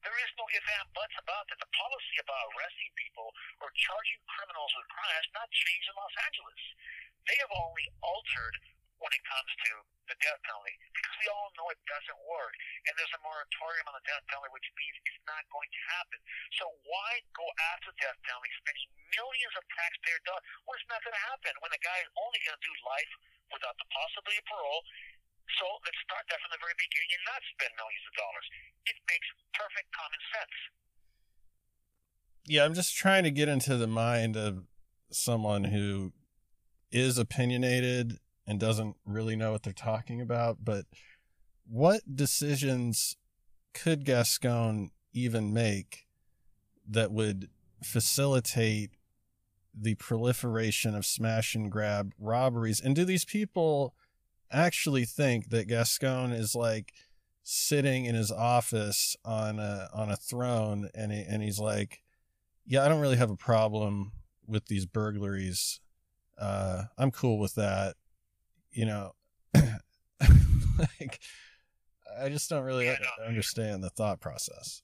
[0.02, 1.58] There is no if and buts about that.
[1.58, 3.30] The policy about arresting people
[3.62, 6.62] or charging criminals with crime has not changed in Los Angeles.
[7.26, 8.56] They have only altered
[9.06, 9.72] when it comes to
[10.10, 12.54] the death penalty because we all know it doesn't work.
[12.89, 16.18] And there's a moratorium on the death penalty, which means it's not going to happen.
[16.58, 20.46] So why go after death penalty, spending millions of taxpayer dollars?
[20.65, 23.13] when it's not going to happen when the guy is only going to do life
[23.54, 24.82] without the possibility of parole.
[25.62, 28.46] So let's start that from the very beginning and not spend millions of dollars.
[28.89, 30.58] It makes perfect common sense.
[32.50, 34.65] Yeah, I'm just trying to get into the mind of
[35.13, 36.13] someone who
[36.91, 40.86] is opinionated and doesn't really know what they're talking about, but
[41.67, 43.17] what decisions
[43.73, 46.05] could Gascon even make
[46.88, 47.49] that would
[47.84, 48.91] facilitate
[49.73, 52.79] the proliferation of smash and grab robberies?
[52.79, 53.95] And do these people
[54.51, 56.93] actually think that Gascon is like
[57.43, 62.01] sitting in his office on a on a throne and he, and he's like,
[62.65, 64.12] "Yeah, I don't really have a problem
[64.47, 65.79] with these burglaries.
[66.38, 67.95] Uh, I'm cool with that."
[68.76, 69.16] You know,
[69.56, 71.24] like
[72.20, 73.24] I just don't really Yeah, no.
[73.24, 74.84] understand the thought process.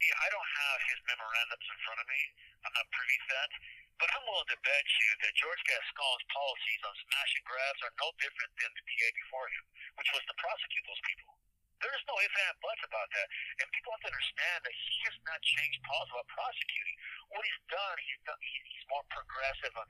[0.00, 2.20] Yeah, I don't have his memorandums in front of me.
[2.64, 3.50] I'm not privy to that.
[3.98, 7.94] But I'm willing to bet you that George Gascon's policies on smash and grabs are
[7.98, 9.64] no different than the DA before him,
[9.98, 11.34] which was to prosecute those people.
[11.82, 13.28] There is no ifs and buts about that.
[13.58, 16.96] And people have to understand that he has not changed policy about prosecuting.
[17.34, 19.86] What he's done, he's done, he's more progressive on,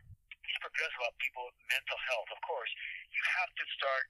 [0.48, 2.28] he's progressive about people's mental health.
[2.32, 2.72] Of course,
[3.12, 4.04] you have to start,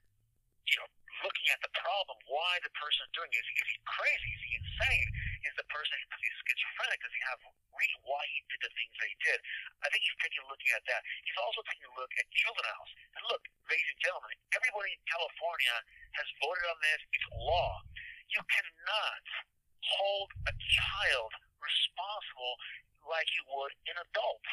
[0.63, 0.87] you know,
[1.19, 3.43] looking at the problem, why the person is doing it.
[3.43, 4.29] Is he, is he crazy?
[4.31, 5.07] Is he insane?
[5.43, 6.99] Is the person is he schizophrenic?
[7.03, 7.39] Does he have
[7.75, 9.39] reason why he did the things that he did?
[9.83, 11.01] I think he's taking a look at that.
[11.27, 12.91] He's also taking a look at juveniles.
[13.19, 15.75] And look, ladies and gentlemen, everybody in California
[16.15, 16.99] has voted on this.
[17.11, 17.83] It's law.
[18.31, 19.23] You cannot
[19.83, 22.55] hold a child responsible
[23.07, 24.45] like you would an adult.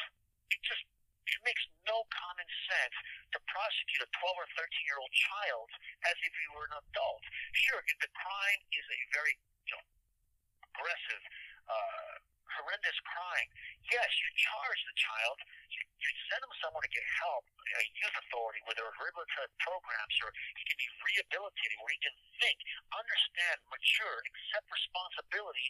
[0.51, 0.83] It just
[1.27, 2.95] it makes no common sense
[3.35, 5.69] to prosecute a 12 or 13 year old child
[6.07, 7.23] as if he were an adult.
[7.51, 9.35] Sure, if the crime is a very
[9.67, 9.83] you know,
[10.71, 11.23] aggressive,
[11.67, 12.13] uh,
[12.57, 13.49] horrendous crime,
[13.91, 15.37] yes, you charge the child,
[15.75, 19.51] you, you send him somewhere to get help, a youth authority, where there are rehabilitative
[19.59, 22.57] programs, or he can be rehabilitated, where he can think,
[22.95, 25.67] understand, mature, accept responsibility,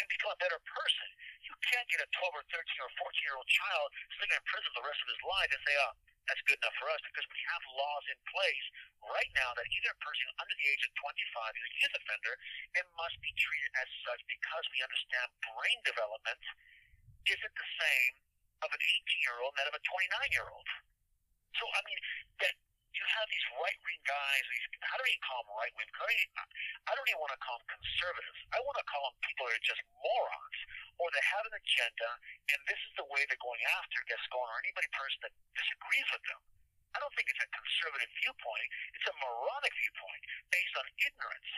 [0.00, 1.08] and become a better person.
[1.46, 4.70] You can't get a 12 or 13 or 14 year old child sitting in prison
[4.74, 5.94] the rest of his life and say, oh,
[6.26, 8.66] that's good enough for us because we have laws in place
[9.06, 11.14] right now that either a person under the age of 25
[11.54, 12.34] is a youth offender
[12.82, 16.42] and must be treated as such because we understand brain development
[17.30, 18.14] isn't the same
[18.66, 20.66] of an 18 year old and that of a 29 year old.
[21.62, 22.00] So, I mean,
[22.42, 22.54] that
[22.96, 25.86] you have these right wing guys, these, how do you call them right wing?
[26.86, 28.40] I don't even want to call them conservatives.
[28.56, 30.58] I want to call them people that are just morons
[30.96, 32.10] or they have an agenda
[32.52, 36.24] and this is the way they're going after Gascon or anybody person that disagrees with
[36.28, 36.40] them.
[36.96, 38.68] I don't think it's a conservative viewpoint.
[38.96, 41.50] It's a moronic viewpoint based on ignorance.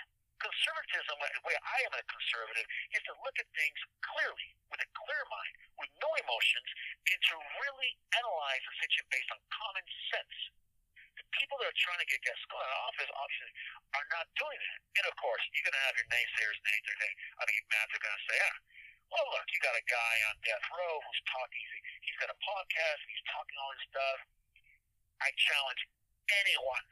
[0.43, 4.89] Conservatism, the way I am a conservative, is to look at things clearly, with a
[4.95, 6.69] clear mind, with no emotions,
[7.11, 10.37] and to really analyze the situation based on common sense.
[11.19, 13.51] The people that are trying to get Gascon out of office obviously
[13.95, 14.79] are not doing that.
[15.03, 17.15] And of course, you're going to have your naysayers, naysayers.
[17.39, 18.57] I mean, Matt, they're going to say, ah,
[19.09, 22.39] well, look, you got a guy on death row who's talking, he's, he's got a
[22.39, 24.19] podcast, he's talking all this stuff.
[25.25, 25.83] I challenge
[26.45, 26.87] anyone,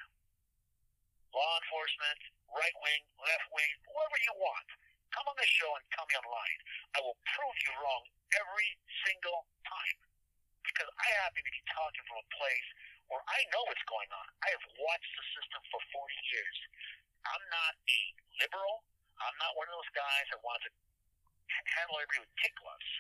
[1.31, 4.69] law enforcement, right wing, left wing, whoever you want,
[5.13, 6.61] come on the show and tell me lying.
[6.97, 8.69] I will prove you wrong every
[9.07, 9.99] single time
[10.65, 12.69] because I happen to be talking from a place
[13.13, 14.27] where I know what's going on.
[14.43, 16.59] I have watched the system for 40 years.
[17.23, 18.01] I'm not a
[18.43, 18.83] liberal.
[19.17, 20.73] I'm not one of those guys that wants to
[21.77, 22.91] handle everybody with kid gloves.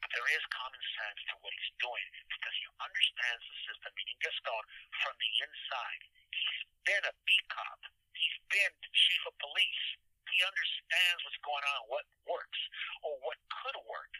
[0.00, 4.18] But there is common sense to what he's doing because he understands the system, meaning
[4.22, 4.64] Gascon,
[5.02, 6.02] from the inside.
[6.30, 7.80] He's been a beat cop.
[8.14, 9.84] He's been chief of police.
[10.30, 12.60] He understands what's going on, what works,
[13.02, 14.12] or what could work.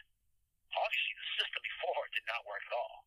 [0.75, 3.07] Obviously, the system before did not work at all.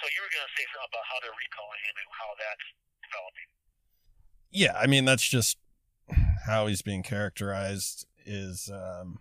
[0.00, 2.66] So you were going to say something about how they're recalling him and how that's
[3.04, 3.48] developing.
[4.52, 5.56] Yeah, I mean that's just
[6.44, 9.18] how he's being characterized is um,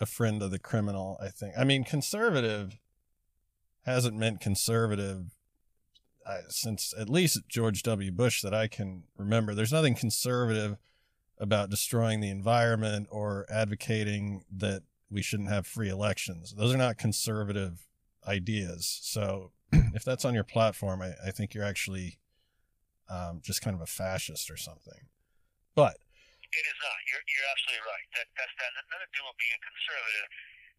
[0.00, 1.18] a friend of the criminal.
[1.20, 1.54] I think.
[1.58, 2.78] I mean, conservative
[3.84, 5.30] hasn't meant conservative
[6.48, 8.10] since at least George W.
[8.12, 9.54] Bush that I can remember.
[9.54, 10.76] There's nothing conservative
[11.38, 16.54] about destroying the environment or advocating that we shouldn't have free elections.
[16.56, 17.86] Those are not conservative
[18.26, 19.00] ideas.
[19.02, 22.18] So if that's on your platform, I, I think you're actually
[23.08, 25.08] um, just kind of a fascist or something.
[25.74, 25.96] But
[26.50, 26.98] It is not.
[27.06, 28.06] You're, you're absolutely right.
[28.18, 28.72] That that's that.
[28.74, 30.28] To do with being conservative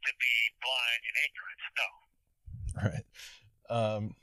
[0.04, 1.60] to be blind and ignorant.
[1.80, 1.90] No.
[2.72, 3.06] Right.
[3.70, 4.16] Um,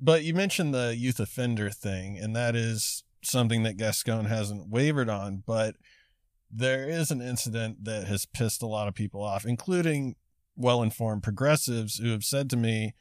[0.00, 5.08] but you mentioned the youth offender thing, and that is something that Gascon hasn't wavered
[5.08, 5.42] on.
[5.46, 5.76] But
[6.50, 10.16] there is an incident that has pissed a lot of people off, including
[10.56, 12.94] well informed progressives who have said to me,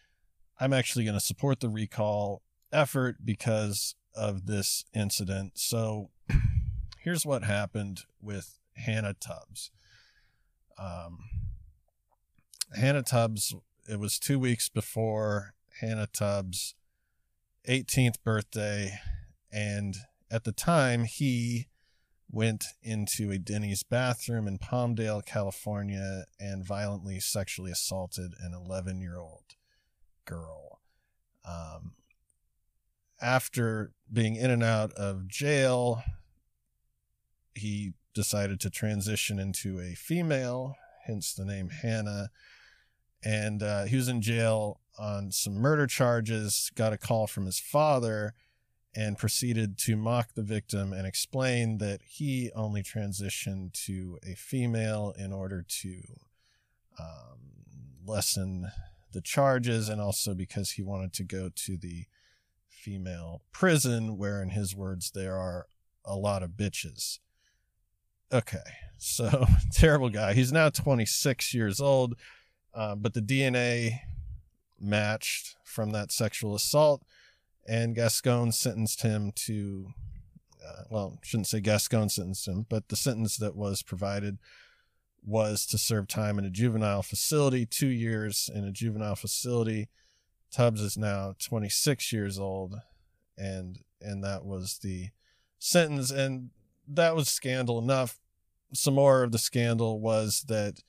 [0.60, 5.54] I'm actually going to support the recall effort because of this incident.
[5.56, 6.10] So
[7.08, 9.72] here's what happened with Hannah Tubbs.
[10.78, 11.20] Um,
[12.78, 13.56] Hannah Tubbs,
[13.88, 16.76] it was two weeks before Hannah Tubbs
[17.66, 19.00] 18th birthday.
[19.54, 19.96] And
[20.30, 21.70] at the time, he
[22.30, 29.18] went into a Denny's bathroom in Palmdale, California, and violently sexually assaulted an 11 year
[29.18, 29.56] old
[30.26, 30.82] girl.
[31.46, 31.94] Um,
[33.22, 36.04] after being in and out of jail,
[37.58, 42.30] he decided to transition into a female, hence the name Hannah.
[43.24, 47.60] And uh, he was in jail on some murder charges, got a call from his
[47.60, 48.34] father,
[48.96, 55.14] and proceeded to mock the victim and explain that he only transitioned to a female
[55.18, 56.02] in order to
[57.00, 57.40] um,
[58.06, 58.72] lessen
[59.14, 62.06] the charges and also because he wanted to go to the
[62.68, 65.68] female prison, where, in his words, there are
[66.06, 67.20] a lot of bitches.
[68.32, 68.58] Okay,
[68.98, 70.34] so terrible guy.
[70.34, 72.16] He's now 26 years old,
[72.74, 74.00] uh, but the DNA
[74.80, 77.04] matched from that sexual assault,
[77.68, 79.88] and Gascon sentenced him to,
[80.66, 84.40] uh, well, shouldn't say Gascon sentenced him, but the sentence that was provided
[85.26, 89.90] was to serve time in a juvenile facility, two years in a juvenile facility.
[90.52, 92.76] Tubbs is now 26 years old,
[93.38, 95.10] and and that was the
[95.60, 96.52] sentence, and
[96.88, 98.20] that was scandal enough.
[98.74, 100.82] Some more of the scandal was that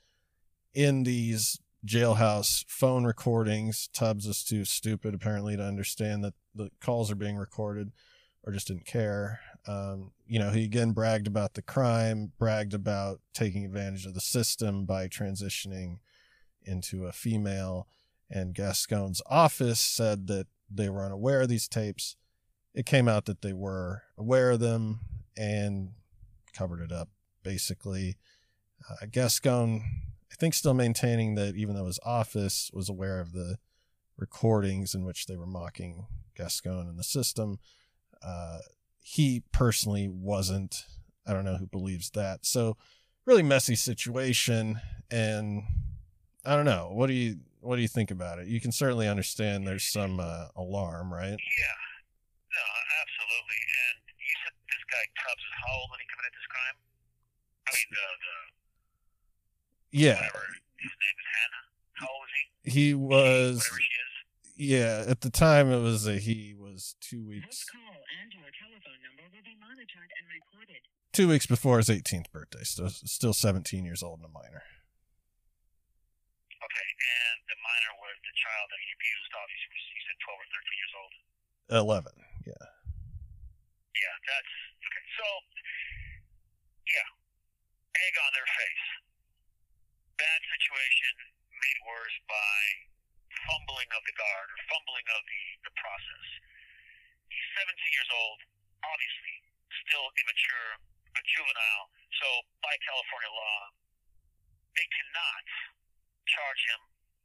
[0.74, 3.88] in these jailhouse phone recordings.
[3.92, 7.92] Tubbs was too stupid, apparently, to understand that the calls are being recorded
[8.44, 9.40] or just didn't care.
[9.66, 14.20] Um, you know, he again bragged about the crime, bragged about taking advantage of the
[14.20, 15.98] system by transitioning
[16.62, 17.86] into a female.
[18.30, 22.16] And Gascon's office said that they were unaware of these tapes.
[22.74, 25.00] It came out that they were aware of them
[25.38, 25.90] and
[26.52, 27.08] covered it up,
[27.42, 28.16] basically.
[28.88, 29.82] Uh, Gascon
[30.30, 33.56] I think still maintaining that even though his office was aware of the
[34.16, 37.58] recordings in which they were mocking Gascon and the system,
[38.22, 38.58] uh,
[39.00, 40.84] he personally wasn't.
[41.26, 42.44] I don't know who believes that.
[42.44, 42.76] So,
[43.24, 44.80] really messy situation,
[45.10, 45.62] and
[46.44, 46.90] I don't know.
[46.92, 48.48] What do you what do you think about it?
[48.48, 51.30] You can certainly understand there's some uh, alarm, right?
[51.30, 51.78] Yeah.
[52.54, 52.64] No,
[53.02, 53.60] absolutely.
[53.88, 56.76] And you said this guy Tubbs is how old when he committed this crime?
[57.66, 58.36] I mean, the, the
[59.92, 60.44] Yeah, whatever.
[60.78, 61.64] His name is Hannah.
[61.98, 62.44] How old was he?
[62.70, 63.54] he was.
[63.58, 64.12] Whatever she is.
[64.58, 68.50] Yeah, at the time it was a he was two This weeks call and your
[68.50, 70.82] telephone number will be monitored and recorded.
[71.14, 72.66] two weeks before his 18th birthday.
[72.66, 74.66] So still 17 years old and a minor.
[76.58, 76.88] Okay.
[76.90, 79.30] And the minor was the child that he abused.
[79.38, 81.12] Obviously, was- you said 12 or 13 years old.
[81.86, 82.12] 11.
[82.50, 82.64] Yeah.
[83.98, 85.04] Yeah, that's okay.
[85.18, 85.26] So,
[86.86, 87.08] yeah,
[87.98, 88.86] egg on their face.
[90.14, 91.14] Bad situation
[91.50, 92.58] made worse by
[93.46, 96.28] fumbling of the guard or fumbling of the, the process.
[97.26, 98.38] He's 17 years old,
[98.86, 99.34] obviously
[99.86, 100.70] still immature,
[101.18, 101.86] a juvenile.
[102.22, 102.26] So,
[102.62, 103.60] by California law,
[104.78, 105.46] they cannot
[106.30, 106.80] charge him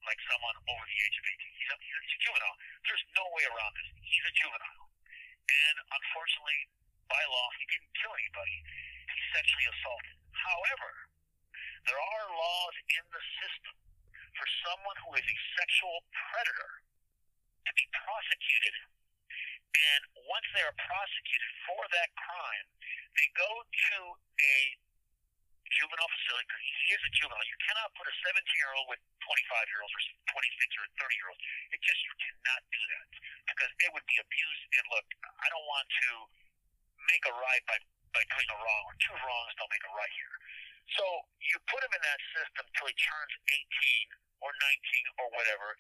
[0.10, 1.38] like someone over the age of 18.
[1.38, 2.58] He's a, he's a juvenile.
[2.84, 3.90] There's no way around this.
[4.04, 4.83] He's a juvenile.
[5.50, 6.62] And unfortunately,
[7.12, 8.58] by law, he didn't kill anybody.
[9.12, 10.16] He sexually assaulted.
[10.34, 10.92] However,
[11.86, 13.76] there are laws in the system
[14.40, 16.72] for someone who is a sexual predator
[17.68, 18.76] to be prosecuted.
[19.74, 22.68] And once they are prosecuted for that crime,
[23.20, 23.98] they go to
[24.40, 24.58] a
[25.78, 27.48] juvenile facility because he is a juvenile.
[27.50, 30.02] You cannot put a 17 year old with 25 year olds or
[30.38, 31.44] 26 or 30 year olds.
[31.74, 33.10] It just, you cannot do that
[33.50, 34.62] because it would be abuse.
[34.78, 36.10] And look, I don't want to
[37.10, 37.78] make a right by,
[38.14, 40.36] by doing a wrong, or two wrongs don't make a right here.
[41.00, 41.06] So
[41.40, 45.74] you put him in that system till he turns 18 or 19 or whatever.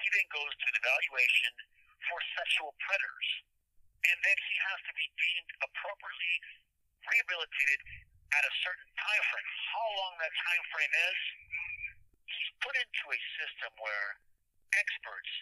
[0.00, 1.52] He then goes to an evaluation
[2.08, 3.28] for sexual predators.
[4.00, 6.36] And then he has to be deemed appropriately
[7.04, 7.80] rehabilitated
[8.34, 9.48] at a certain time frame.
[9.74, 11.18] How long that time frame is,
[12.30, 14.08] he's put into a system where
[14.78, 15.32] experts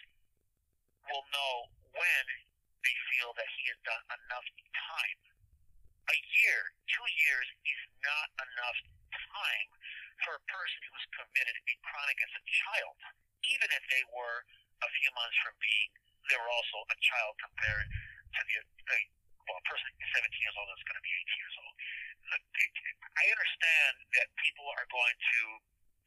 [1.09, 1.53] will know
[1.93, 2.25] when
[2.81, 5.19] they feel that he has done enough time.
[6.09, 6.59] A year,
[6.89, 8.79] two years is not enough
[9.13, 9.69] time
[10.25, 12.97] for a person who's committed to a chronic as a child,
[13.45, 14.43] even if they were
[14.83, 15.91] a few months from being,
[16.27, 18.57] they were also a child compared to the,
[19.47, 21.75] well, a person 17 years old that's going to be 18 years old.
[22.29, 25.41] I understand that people are going to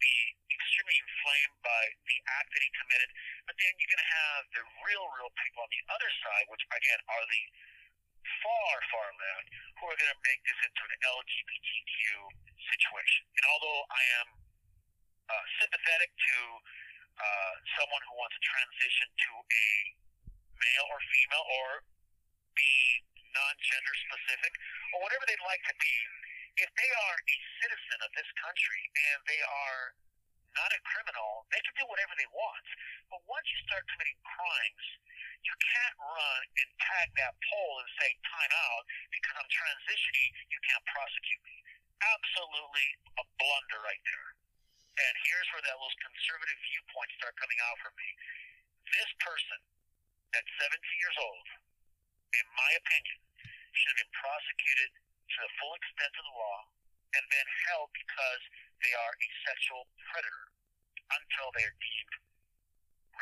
[0.03, 0.17] be
[0.51, 3.11] extremely inflamed by the act that he committed,
[3.47, 6.63] but then you're going to have the real, real people on the other side, which
[6.75, 7.43] again are the
[8.43, 9.47] far, far left,
[9.79, 12.03] who are going to make this into an LGBTQ
[12.71, 13.23] situation.
[13.39, 14.29] And although I am
[15.31, 16.37] uh, sympathetic to
[17.19, 19.69] uh, someone who wants to transition to a
[20.59, 21.69] male or female or
[22.55, 22.75] be
[23.33, 24.53] non-gender specific
[24.95, 25.97] or whatever they'd like to be,
[26.61, 29.97] if they are a citizen of this country and they are
[30.53, 32.67] not a criminal, they can do whatever they want.
[33.09, 34.87] But once you start committing crimes,
[35.43, 40.61] you can't run and tag that pole and say time out because I'm transitioning, you
[40.69, 41.57] can't prosecute me.
[41.99, 44.29] Absolutely a blunder right there.
[44.93, 48.09] And here's where that those conservative viewpoints start coming out for me.
[48.93, 49.61] This person
[50.37, 51.47] at 17 years old,
[52.37, 53.19] in my opinion,
[53.73, 56.59] should have been prosecuted to the full extent of the law
[57.17, 58.43] and then held because
[58.81, 60.47] they are a sexual predator
[61.13, 62.13] until they are deemed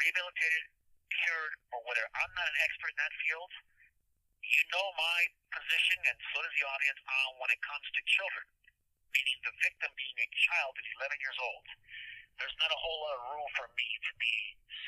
[0.00, 0.64] rehabilitated,
[1.12, 2.08] cured, or whatever.
[2.16, 3.52] I'm not an expert in that field.
[4.40, 5.20] You know my
[5.52, 8.46] position, and so does the audience, on when it comes to children,
[9.12, 11.66] meaning the victim being a child at 11 years old.
[12.40, 14.34] There's not a whole lot of room for me to be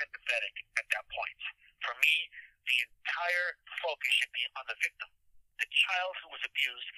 [0.01, 1.41] sympathetic at that point.
[1.85, 2.15] For me,
[2.65, 3.49] the entire
[3.85, 5.13] focus should be on the victim,
[5.61, 6.89] the child who was abused.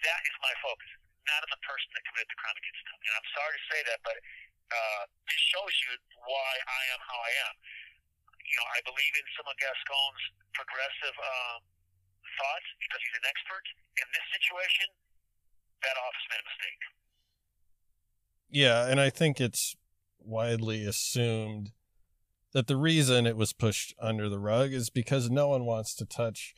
[0.00, 0.88] That is my focus,
[1.28, 2.96] not on the person that committed the crime against them.
[2.96, 4.16] And I'm sorry to say that, but
[4.72, 5.92] uh, this shows you
[6.24, 7.54] why I am how I am.
[8.40, 10.24] You know, I believe in some of Gascon's
[10.56, 11.56] progressive uh,
[12.40, 13.64] thoughts because he's an expert.
[14.00, 14.88] In this situation,
[15.84, 16.82] that office made a mistake.
[18.50, 19.76] Yeah, and I think it's
[20.20, 21.72] widely assumed
[22.52, 26.06] that the reason it was pushed under the rug is because no one wants to
[26.06, 26.54] touch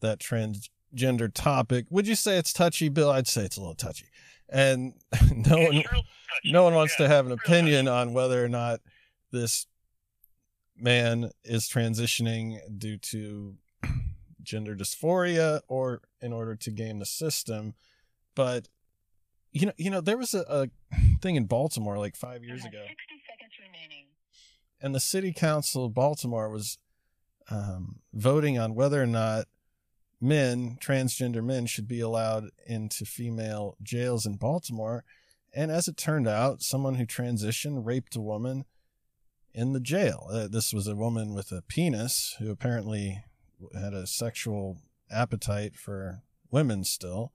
[0.00, 1.86] that transgender topic.
[1.90, 3.10] Would you say it's touchy, Bill?
[3.10, 4.06] I'd say it's a little touchy.
[4.48, 4.94] And
[5.34, 5.82] no one
[6.44, 8.80] no one wants Yeah, to have an opinion on whether or not
[9.32, 9.66] this
[10.76, 13.54] man is transitioning due to
[14.42, 17.74] gender dysphoria or in order to game the system.
[18.34, 18.68] But
[19.56, 20.68] you know, you know, there was a, a
[21.20, 24.06] thing in Baltimore like five years ago, 60 seconds remaining.
[24.82, 26.78] and the city council of Baltimore was
[27.50, 29.46] um, voting on whether or not
[30.20, 35.04] men, transgender men, should be allowed into female jails in Baltimore.
[35.54, 38.66] And as it turned out, someone who transitioned raped a woman
[39.54, 40.28] in the jail.
[40.30, 43.24] Uh, this was a woman with a penis who apparently
[43.74, 47.32] had a sexual appetite for women still.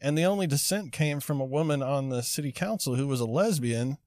[0.00, 3.28] And the only dissent came from a woman on the city council who was a
[3.28, 3.98] lesbian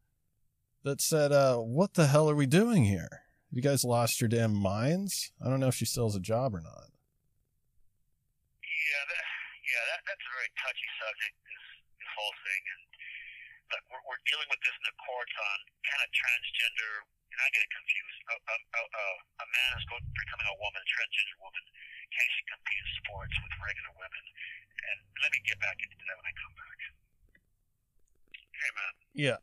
[0.81, 3.21] that said, uh, What the hell are we doing here?
[3.53, 5.31] You guys lost your damn minds?
[5.37, 6.89] I don't know if she still has a job or not.
[8.65, 9.25] Yeah, that,
[9.61, 11.37] yeah, that, that's a very touchy subject.
[11.45, 11.65] This
[12.01, 12.81] this whole thing, and
[13.93, 17.05] we're, we're dealing with this in the courts on kind of transgender.
[17.05, 18.19] And I get it confused.
[18.29, 19.05] A, a, a,
[19.41, 21.63] a, man is going, becoming a woman, a transgender woman.
[22.13, 24.23] Can she compete in sports with regular women?
[24.85, 26.79] And let me get back into that when I come back.
[28.53, 28.93] Hey, man.
[29.17, 29.39] Yeah.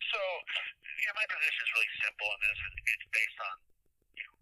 [0.00, 0.20] So,
[0.96, 3.56] you know, my position is really simple on this, and it's based on,
[4.16, 4.36] you know,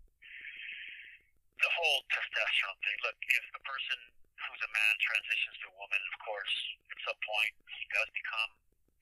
[1.59, 2.97] the whole testosterone thing.
[3.03, 3.99] Look, if a person
[4.39, 6.55] who's a man transitions to a woman, of course,
[6.87, 8.51] at some point he does become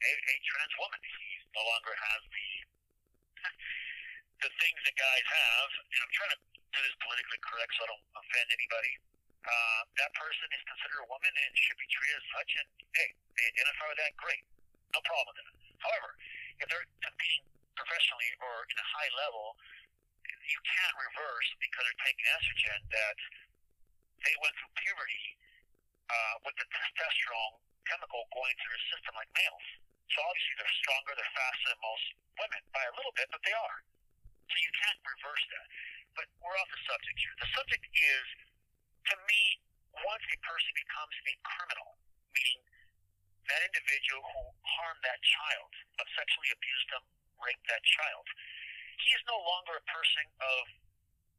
[0.01, 1.01] a, a trans woman.
[1.05, 2.49] He no longer has the
[4.47, 5.71] the things that guys have.
[5.79, 6.41] And I'm trying to
[6.73, 8.93] do this politically correct so I don't offend anybody.
[9.43, 12.51] Uh, that person is considered a woman and should be treated as such.
[12.63, 14.13] And hey, they identify with that.
[14.17, 14.43] Great,
[14.95, 15.51] no problem with that.
[15.83, 16.11] However,
[16.63, 17.43] if they're competing
[17.75, 19.59] professionally or in a high level,
[20.23, 23.17] you can't reverse because they're taking estrogen that
[24.23, 25.27] they went through puberty
[26.07, 27.59] uh, with the testosterone
[27.91, 29.67] chemical going through their system like males.
[30.13, 32.07] So obviously they're stronger, they're faster than most
[32.39, 33.79] women by a little bit, but they are.
[34.47, 35.67] So you can't reverse that.
[36.17, 37.35] But we're off the subject here.
[37.41, 38.27] The subject is,
[39.13, 39.43] to me,
[40.05, 41.91] once a person becomes a criminal,
[42.33, 42.63] meaning
[43.49, 45.71] that individual who harmed that child,
[46.17, 47.05] sexually abused them,
[47.41, 48.27] raped that child,
[49.01, 50.63] he is no longer a person of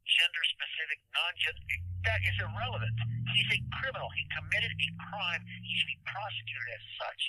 [0.03, 1.63] gender specific, non gender.
[2.03, 2.97] That is irrelevant.
[3.32, 4.11] He's a criminal.
[4.11, 5.41] He committed a crime.
[5.47, 7.21] He should be prosecuted as such.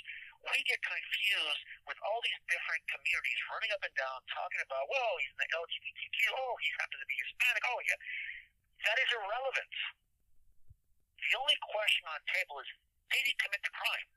[0.45, 5.17] We get confused with all these different communities running up and down talking about, well,
[5.17, 6.19] he's in the LGBTQ.
[6.37, 7.63] Oh, he happens to be Hispanic.
[7.65, 7.99] Oh, yeah.
[8.85, 9.73] That is irrelevant.
[11.17, 12.69] The only question on the table is,
[13.09, 14.07] did he commit the crime?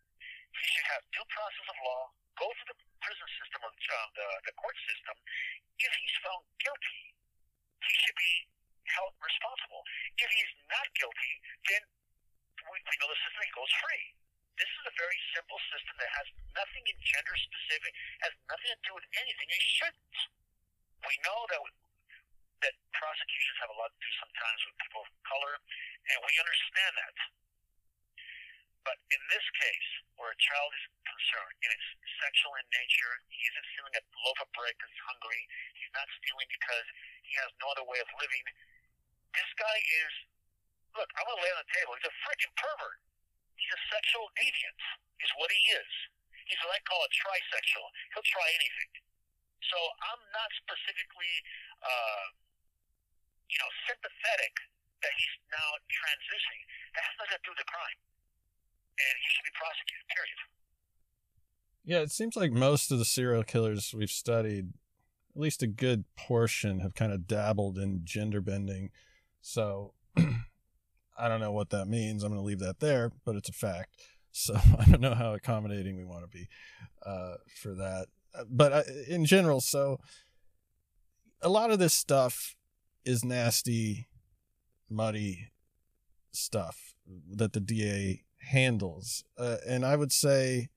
[0.52, 2.02] He should have due process of law,
[2.36, 5.16] go through the prison system or um, the, the court system.
[5.80, 7.00] If he's found guilty,
[7.80, 8.34] he should be
[8.92, 9.80] held responsible.
[10.20, 11.32] If he's not guilty,
[11.72, 11.82] then
[12.68, 14.17] we, we know the system he goes free.
[14.58, 16.26] This is a very simple system that has
[16.58, 17.94] nothing in gender specific,
[18.26, 19.48] has nothing to do with anything.
[19.54, 20.18] It shouldn't.
[21.06, 21.62] We know that
[22.66, 25.54] that prosecutions have a lot to do sometimes with people of color,
[26.10, 27.16] and we understand that.
[28.82, 29.88] But in this case,
[30.18, 31.88] where a child is concerned and it's
[32.18, 35.42] sexual in nature, he isn't stealing a loaf of bread because he's hungry.
[35.78, 36.86] He's not stealing because
[37.22, 38.42] he has no other way of living.
[39.38, 40.12] This guy is,
[40.98, 41.94] look, I'm gonna lay on the table.
[41.94, 42.98] He's a freaking pervert.
[43.58, 44.80] He's a sexual deviant,
[45.20, 45.90] is what he is.
[46.46, 47.86] He's what I call a trisexual.
[48.14, 48.90] He'll try anything.
[49.68, 51.34] So I'm not specifically,
[51.82, 52.24] uh,
[53.50, 54.54] you know, sympathetic
[55.02, 56.62] that he's now transitioning.
[56.94, 57.98] That has nothing to do with the crime,
[58.96, 60.06] and he should be prosecuted.
[60.08, 60.38] Period.
[61.84, 64.72] Yeah, it seems like most of the serial killers we've studied,
[65.34, 68.90] at least a good portion, have kind of dabbled in gender bending.
[69.40, 69.94] So
[71.18, 72.22] I don't know what that means.
[72.22, 73.96] I'm going to leave that there, but it's a fact.
[74.30, 76.48] So I don't know how accommodating we want to be
[77.04, 78.06] uh, for that.
[78.48, 79.98] But uh, in general, so
[81.40, 82.54] a lot of this stuff
[83.04, 84.06] is nasty,
[84.88, 85.50] muddy
[86.30, 86.94] stuff
[87.30, 89.24] that the DA handles.
[89.36, 90.68] Uh, and I would say,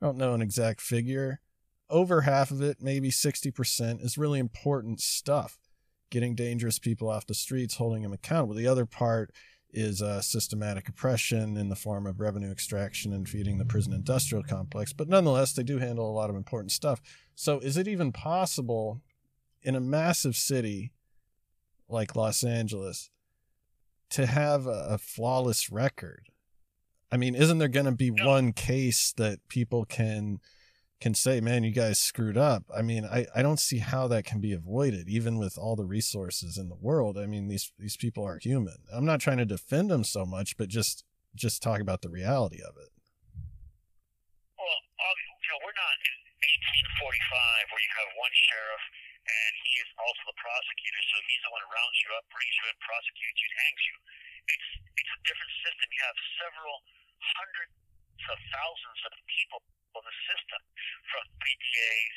[0.00, 1.40] I don't know an exact figure,
[1.90, 5.58] over half of it, maybe 60%, is really important stuff.
[6.10, 8.54] Getting dangerous people off the streets, holding them accountable.
[8.54, 9.32] The other part
[9.74, 14.44] is uh, systematic oppression in the form of revenue extraction and feeding the prison industrial
[14.44, 14.92] complex.
[14.92, 17.00] But nonetheless, they do handle a lot of important stuff.
[17.34, 19.00] So, is it even possible
[19.62, 20.92] in a massive city
[21.88, 23.10] like Los Angeles
[24.10, 26.28] to have a, a flawless record?
[27.10, 28.26] I mean, isn't there going to be No.
[28.26, 30.40] one case that people can
[31.04, 32.64] can say, "Man, you guys screwed up"?
[32.72, 35.84] I mean, I, I don't see how that can be avoided, even with all the
[35.84, 37.20] resources in the world.
[37.20, 38.80] I mean, these these people are human.
[38.88, 41.04] I'm not trying to defend them so much, but just
[41.36, 42.88] just talk about the reality of it.
[44.56, 46.16] Well, ob- you know, we're not in
[46.96, 48.84] 1845 where you have one sheriff
[49.28, 52.54] and he is also the prosecutor, so he's the one who rounds you up, brings
[52.60, 53.96] you in, prosecutes you, hangs you.
[54.56, 54.68] It's
[55.04, 55.84] it's a different system.
[55.84, 56.76] You have several
[57.20, 57.76] hundreds
[58.24, 59.60] of thousands of people
[60.00, 60.60] in the system,
[61.12, 62.16] from DDAs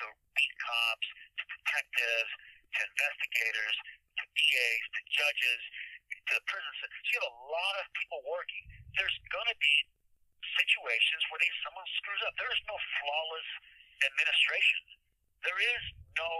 [0.00, 0.04] to
[0.36, 1.08] beat cops
[1.38, 2.32] to detectives
[2.76, 3.76] to investigators
[4.20, 5.60] to DAs to judges
[6.06, 6.98] to the prison system.
[7.04, 8.62] So you have a lot of people working.
[8.96, 9.74] There's going to be
[10.60, 12.32] situations where these, someone screws up.
[12.38, 13.50] There is no flawless
[14.04, 14.80] administration.
[15.44, 15.82] There is
[16.16, 16.32] no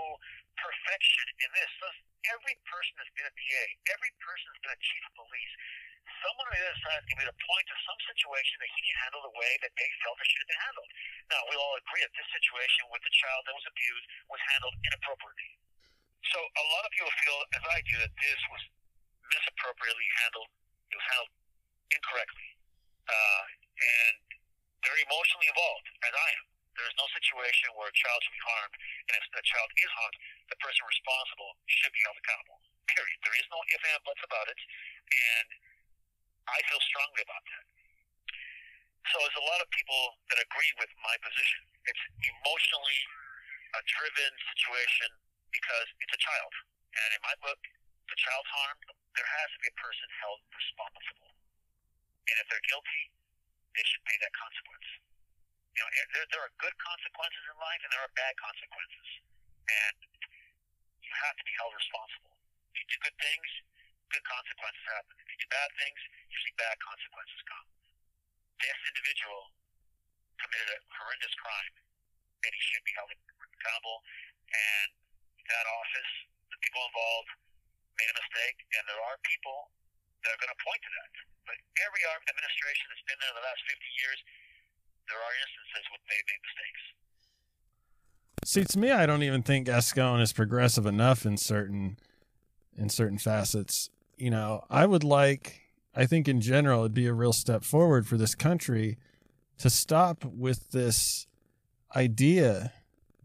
[0.57, 1.73] perfection in this.
[2.33, 3.65] Every person has been a DA.
[3.93, 5.55] Every person has been a chief of police.
[6.23, 9.03] Someone on the other side to be to point to some situation that he didn't
[9.07, 10.91] handle the way that they felt it should have been handled.
[11.31, 14.75] Now, we'll all agree that this situation with the child that was abused was handled
[14.87, 15.51] inappropriately.
[16.35, 18.63] So a lot of people feel, as I do, that this was
[19.31, 20.51] misappropriately handled.
[20.91, 21.33] It was handled
[21.91, 22.49] incorrectly.
[23.07, 23.43] Uh,
[23.79, 24.17] and
[24.83, 26.47] they're emotionally involved, as I am.
[26.77, 28.77] There is no situation where a child should be harmed,
[29.09, 30.17] and if the child is harmed,
[30.53, 32.61] the person responsible should be held accountable.
[32.85, 33.17] Period.
[33.25, 34.61] There is no if and buts about it,
[35.09, 35.49] and
[36.47, 37.65] I feel strongly about that.
[39.13, 41.63] So there's a lot of people that agree with my position.
[41.87, 43.01] It's emotionally
[43.79, 45.11] a driven situation
[45.55, 46.53] because it's a child,
[46.97, 47.61] and in my book,
[48.11, 48.83] the child's harmed.
[49.15, 51.31] There has to be a person held responsible,
[52.27, 53.03] and if they're guilty,
[53.77, 54.89] they should pay that consequence.
[55.77, 59.09] You know, there, there are good consequences in life and there are bad consequences.
[59.69, 59.97] And
[61.05, 62.33] you have to be held responsible.
[62.73, 63.49] If you do good things,
[64.09, 65.17] good consequences happen.
[65.37, 66.01] Do bad things,
[66.33, 67.67] usually bad consequences come.
[68.61, 69.53] This individual
[70.41, 71.75] committed a horrendous crime
[72.47, 73.99] and he should be held accountable.
[74.55, 74.89] And
[75.51, 76.13] that office,
[76.49, 77.31] the people involved,
[77.99, 79.75] made a mistake, and there are people
[80.23, 81.11] that are going to point to that.
[81.49, 84.19] But every administration that's been there the last 50 years,
[85.11, 86.83] there are instances where they've made mistakes.
[88.47, 91.99] See, to me, I don't even think Gascon is progressive enough in certain
[92.77, 93.89] in certain facets.
[94.17, 95.61] You know, I would like,
[95.95, 98.99] I think in general, it'd be a real step forward for this country
[99.59, 101.27] to stop with this
[101.95, 102.73] idea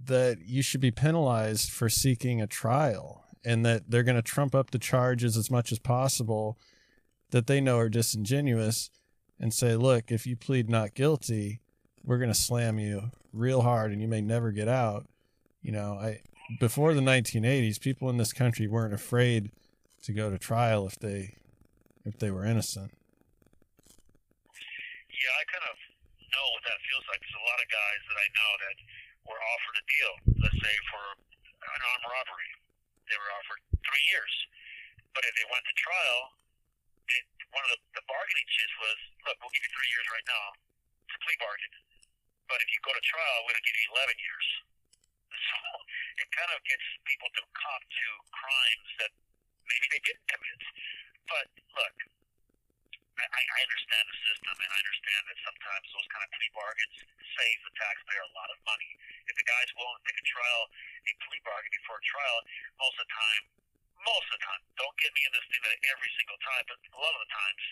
[0.04, 4.54] that you should be penalized for seeking a trial and that they're going to trump
[4.54, 6.58] up the charges as much as possible
[7.32, 8.90] that they know are disingenuous
[9.40, 11.62] and say, look, if you plead not guilty,
[12.04, 15.08] we're going to slam you real hard and you may never get out.
[15.62, 16.22] You know, I
[16.60, 19.52] before the 1980s, people in this country weren't afraid
[20.04, 21.38] to go to trial if they
[22.06, 22.90] if they were innocent.
[25.14, 25.78] Yeah, I kind of
[26.34, 27.22] know what that feels like.
[27.22, 28.76] There's a lot of guys that I know that
[29.30, 31.04] were offered a deal, let's say for
[31.62, 32.52] an armed robbery.
[33.06, 34.34] They were offered three years.
[35.14, 36.22] But if they went to trial,
[37.12, 38.98] it, one of the, the bargaining chips was,
[39.28, 40.46] look, we'll give you three years right now.
[41.06, 41.74] It's a plea bargain.
[42.48, 44.48] But if you go to trial, we're going to give you 11 years.
[45.42, 45.58] So
[46.22, 49.12] it kind of gets people to cop to crimes that
[49.72, 50.62] maybe they didn't commit.
[51.32, 51.48] But
[51.80, 51.96] look,
[53.22, 56.96] I, I understand the system, and I understand that sometimes those kind of plea bargains
[57.38, 58.92] save the taxpayer a lot of money.
[59.32, 60.62] If the guy's willing to take a trial,
[61.08, 62.38] a plea bargain before a trial,
[62.82, 63.44] most of the time
[64.02, 66.78] most of the time, don't get me in this thing that every single time, but
[66.82, 67.64] a lot of the times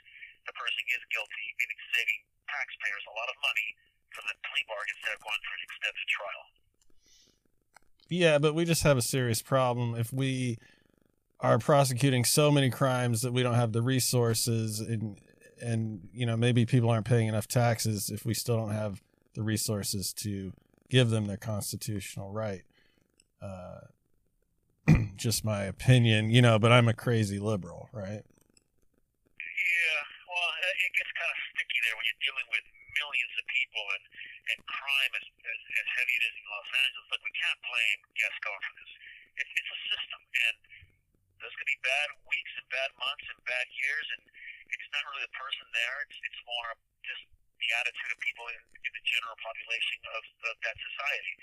[0.45, 3.69] the person is guilty and it's saving taxpayers a lot of money
[4.13, 6.45] from the plea bargain instead of going through an extensive trial.
[8.09, 10.57] Yeah, but we just have a serious problem if we
[11.41, 15.17] are prosecuting so many crimes that we don't have the resources and
[15.61, 19.01] and you know maybe people aren't paying enough taxes if we still don't have
[19.33, 20.53] the resources to
[20.89, 22.63] give them their constitutional right.
[23.41, 23.87] Uh,
[25.15, 28.25] just my opinion, you know, but I'm a crazy liberal, right?
[28.25, 32.65] Yeah, well, it gets kind of sticky there when you're dealing with
[32.97, 34.03] millions of people and,
[34.49, 37.05] and crime as, as, as heavy it is in Los Angeles.
[37.13, 38.91] Look, we can't blame Gascon for this.
[39.39, 40.57] It's, it's a system, and
[41.39, 44.21] going to be bad weeks and bad months and bad years, and
[44.69, 45.95] it's not really the person there.
[46.03, 46.69] It's, it's more
[47.07, 47.23] just
[47.59, 51.33] the attitude of people in, in the general population of, of that society.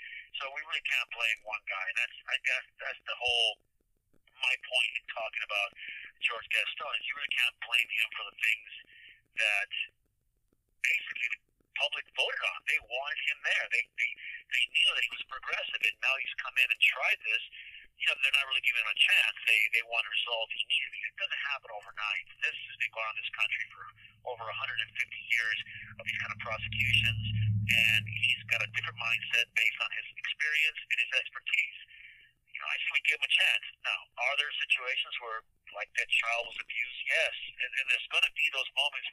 [0.41, 3.51] So we really can't blame one guy, and that's I guess that's the whole
[4.37, 5.69] my point in talking about
[6.21, 8.71] George Gascon is you really can't blame him for the things
[9.37, 9.69] that
[10.81, 11.41] basically the
[11.77, 12.59] public voted on.
[12.65, 13.65] They wanted him there.
[13.73, 14.11] They they
[14.53, 17.43] they knew that he was progressive, and now he's come in and tried this.
[17.97, 19.35] You know, they're not really giving him a chance.
[19.49, 21.01] They they want a result immediately.
[21.09, 22.25] It doesn't happen overnight.
[22.45, 23.83] This has been going on in this country for
[24.29, 24.85] over 150
[25.33, 25.59] years
[25.97, 27.23] of these kind of prosecutions,
[27.65, 31.79] and he's got a different mindset based on his experience and his expertise.
[32.53, 33.65] You know, I say we give him a chance.
[33.85, 35.41] Now, are there situations where,
[35.73, 36.99] like that child was abused?
[37.05, 37.33] Yes,
[37.65, 39.07] and, and there's going to be those moments.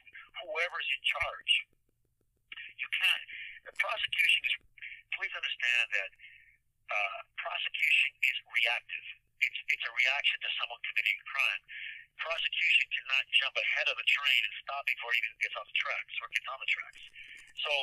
[0.45, 1.51] Whoever's in charge,
[2.77, 3.23] you can't.
[3.65, 4.53] The prosecution is.
[5.13, 6.11] Please understand that
[6.91, 9.05] uh, prosecution is reactive.
[9.41, 11.61] It's it's a reaction to someone committing a crime.
[12.15, 15.77] Prosecution cannot jump ahead of the train and stop before it even gets off the
[15.77, 17.03] tracks or gets on the tracks.
[17.59, 17.73] So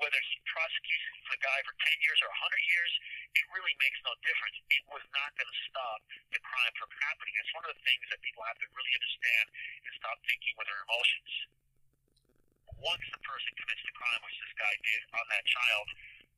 [0.00, 2.92] whether he prosecutes the guy for 10 years or 100 years,
[3.32, 4.56] it really makes no difference.
[4.68, 6.00] It was not going to stop
[6.32, 7.32] the crime from happening.
[7.40, 9.46] It's one of the things that people have to really understand
[9.88, 11.30] and stop thinking with their emotions.
[12.76, 15.86] Once the person commits the crime, which this guy did on that child,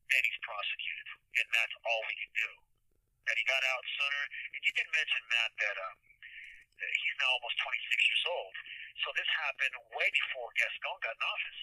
[0.09, 1.07] then he's prosecuted.
[1.39, 2.49] And that's all we can do.
[3.29, 4.23] That he got out sooner.
[4.57, 5.97] And you did mention, Matt, that, um,
[6.81, 8.53] that he's now almost 26 years old.
[9.05, 11.61] So this happened way before Gascon got in office.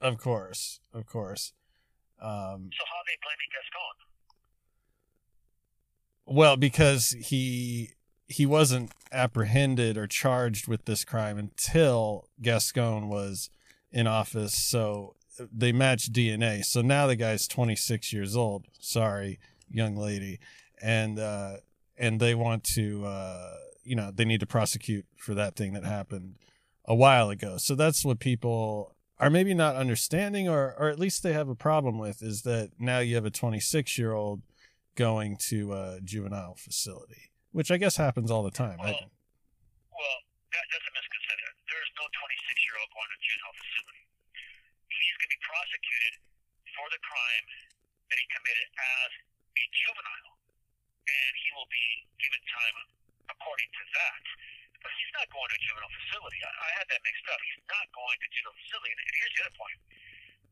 [0.00, 0.62] Of course,
[0.94, 1.52] of course.
[2.22, 3.96] Um, So how are they blaming Gascon?
[6.26, 7.90] well, because he
[8.30, 13.48] he wasn't apprehended or charged with this crime until Gascon was
[13.90, 14.52] in office.
[14.54, 15.16] So
[15.52, 16.64] they match DNA.
[16.64, 18.66] So now the guy's 26 years old.
[18.80, 19.38] Sorry,
[19.70, 20.40] young lady,
[20.82, 21.56] and uh,
[21.96, 25.84] and they want to, uh, you know, they need to prosecute for that thing that
[25.84, 26.36] happened
[26.84, 27.56] a while ago.
[27.58, 31.54] So that's what people are maybe not understanding, or or at least they have a
[31.54, 34.42] problem with, is that now you have a 26 year old
[34.94, 38.78] going to a juvenile facility, which I guess happens all the time.
[38.80, 40.18] I, Well,
[40.54, 41.50] that, that's a misconception.
[41.70, 44.02] There is no 26 year old going to juvenile facility.
[44.90, 46.14] He's going to be prosecuted
[46.70, 47.46] for the crime
[48.06, 49.10] that he committed as
[49.58, 50.34] a juvenile,
[51.02, 52.78] and he will be given time
[53.26, 54.22] according to that.
[54.78, 56.38] But he's not going to a juvenile facility.
[56.46, 57.42] I, I had that mixed up.
[57.42, 58.94] He's not going to juvenile facility.
[58.94, 59.78] And here's the other point.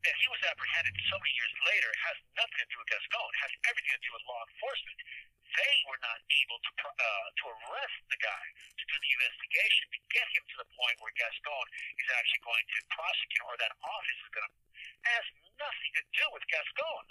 [0.03, 3.27] That he was apprehended so many years later has nothing to do with Gascon.
[3.31, 4.99] It has everything to do with law enforcement.
[5.47, 8.45] They were not able to uh, to arrest the guy,
[8.75, 11.65] to do the investigation, to get him to the point where Gascon
[11.97, 14.66] is actually going to prosecute, or that office is going to.
[15.05, 15.25] Has
[15.57, 17.05] nothing to do with Gascon.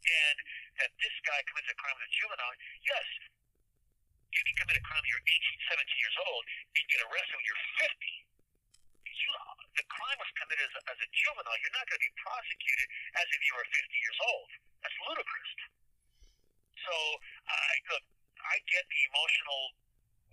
[0.00, 0.36] And
[0.80, 3.06] that this guy commits a crime as a juvenile, yes,
[4.30, 6.42] you can commit a crime when you're 18, 17 years old
[6.72, 7.92] and get arrested when you're 50.
[9.10, 9.30] You,
[9.76, 11.58] the crime was committed as a, as a juvenile.
[11.60, 12.88] You're not going to be prosecuted
[13.20, 14.48] as if you were 50 years old.
[14.80, 15.50] That's ludicrous.
[16.80, 16.94] So,
[17.44, 18.04] I look,
[18.40, 19.76] I get the emotional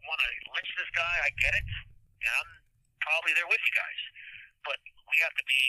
[0.08, 1.16] want to lynch this guy.
[1.28, 1.68] I get it,
[2.24, 2.52] and I'm
[3.04, 4.02] probably there with you guys.
[4.64, 5.64] But we have to be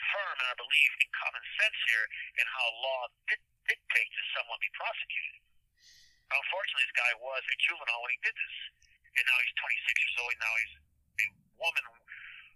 [0.00, 2.04] firm in our belief in common sense here
[2.40, 5.44] and how law di- dictates that someone be prosecuted.
[6.30, 8.56] Unfortunately, this guy was a juvenile when he did this,
[9.18, 10.30] and now he's 26 years old.
[10.32, 10.74] And now he's
[11.20, 11.26] a
[11.60, 11.84] woman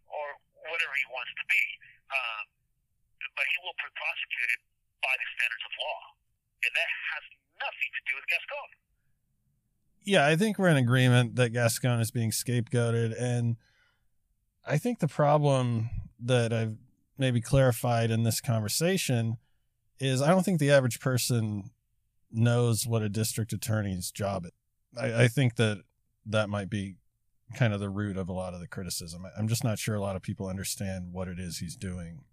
[0.08, 0.26] or
[0.72, 1.64] whatever he wants to be.
[2.08, 2.44] Um,
[3.34, 4.60] but he will be prosecuted
[5.02, 6.00] by the standards of law,
[6.64, 7.24] and that has
[7.58, 8.70] nothing to do with Gascon.
[10.04, 13.56] Yeah, I think we're in agreement that Gascon is being scapegoated, and
[14.66, 15.90] I think the problem
[16.20, 16.76] that I've
[17.18, 19.38] maybe clarified in this conversation
[19.98, 21.70] is I don't think the average person
[22.30, 24.50] knows what a district attorney's job is.
[25.00, 25.82] I, I think that
[26.26, 26.96] that might be
[27.54, 29.24] kind of the root of a lot of the criticism.
[29.38, 32.24] I'm just not sure a lot of people understand what it is he's doing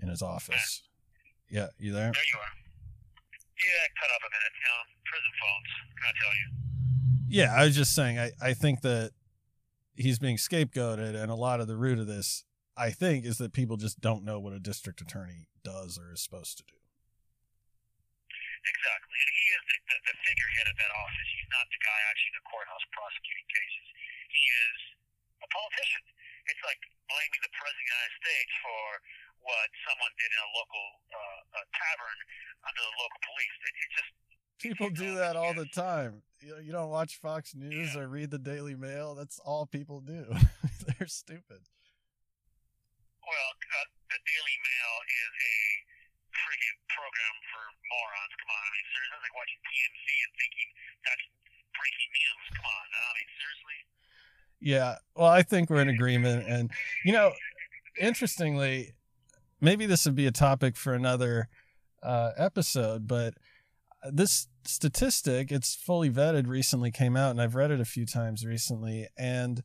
[0.00, 0.82] in his office.
[1.50, 2.12] Yeah, you there?
[2.12, 2.54] There you are.
[3.58, 4.54] Yeah, cut off a minute.
[4.54, 5.70] You know, prison phones.
[5.96, 6.46] Can I tell you?
[7.28, 8.18] Yeah, I was just saying.
[8.18, 9.12] I I think that
[9.94, 12.44] he's being scapegoated, and a lot of the root of this,
[12.76, 16.22] I think, is that people just don't know what a district attorney does or is
[16.22, 16.78] supposed to do.
[18.64, 19.18] Exactly.
[19.18, 21.28] And he is the, the, the figurehead of that office.
[21.30, 23.86] He's not the guy actually in the courthouse prosecuting cases.
[24.28, 24.78] He is
[25.40, 26.04] a politician.
[26.48, 28.84] It's like blaming the President of the United States for
[29.46, 32.18] what someone did in a local uh, a tavern
[32.66, 33.56] under the local police.
[33.62, 34.10] It, it just
[34.58, 36.26] People do that all the time.
[36.40, 38.00] You, you don't watch Fox News Yeah.
[38.02, 39.14] or read the Daily Mail.
[39.14, 40.24] That's all people do.
[40.98, 41.62] They're stupid.
[43.26, 45.56] well, uh, the Daily Mail is a
[46.32, 48.32] friggin' program for morons.
[48.38, 50.68] Come on, I mean, seriously, that's like watching TMZ and thinking
[51.04, 51.26] that's
[51.76, 52.44] breaking news.
[52.56, 53.78] Come on, I mean, seriously.
[54.60, 54.92] Yeah.
[55.14, 56.46] Well, I think we're in agreement.
[56.48, 56.70] And,
[57.04, 57.32] you know,
[58.00, 58.94] interestingly,
[59.60, 61.48] maybe this would be a topic for another
[62.02, 63.34] uh, episode, but
[64.10, 68.44] this statistic, it's fully vetted, recently came out, and I've read it a few times
[68.44, 69.08] recently.
[69.16, 69.62] And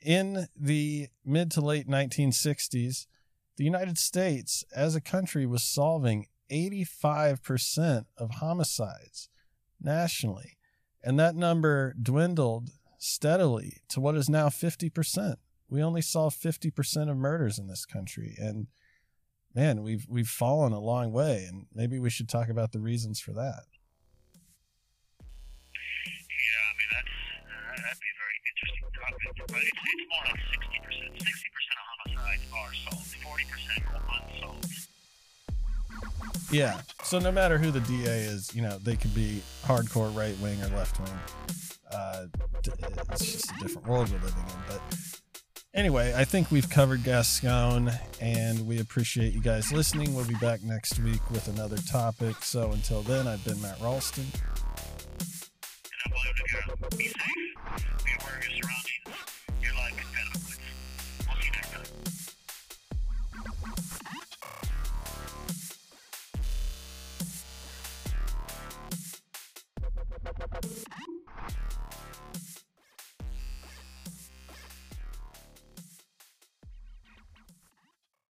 [0.00, 3.06] in the mid to late 1960s,
[3.56, 9.28] the United States as a country was solving 85% of homicides
[9.80, 10.58] nationally.
[11.02, 15.36] And that number dwindled steadily to what is now 50%.
[15.68, 18.36] We only solve 50% of murders in this country.
[18.38, 18.66] And
[19.54, 23.18] man, we've we've fallen a long way and maybe we should talk about the reasons
[23.18, 23.64] for that.
[29.38, 31.10] But it's, it's more like sixty percent.
[31.20, 33.16] Sixty percent of homicides are solved.
[33.22, 34.88] Forty percent are unsolved.
[36.50, 36.80] Yeah.
[37.02, 40.62] So no matter who the DA is, you know, they could be hardcore right wing
[40.62, 41.18] or left wing.
[41.90, 42.26] Uh,
[43.12, 44.62] it's just a different world we're living in.
[44.68, 44.80] But
[45.74, 50.14] anyway, I think we've covered Gascon, and we appreciate you guys listening.
[50.14, 52.36] We'll be back next week with another topic.
[52.42, 54.26] So until then, I've been Matt Ralston.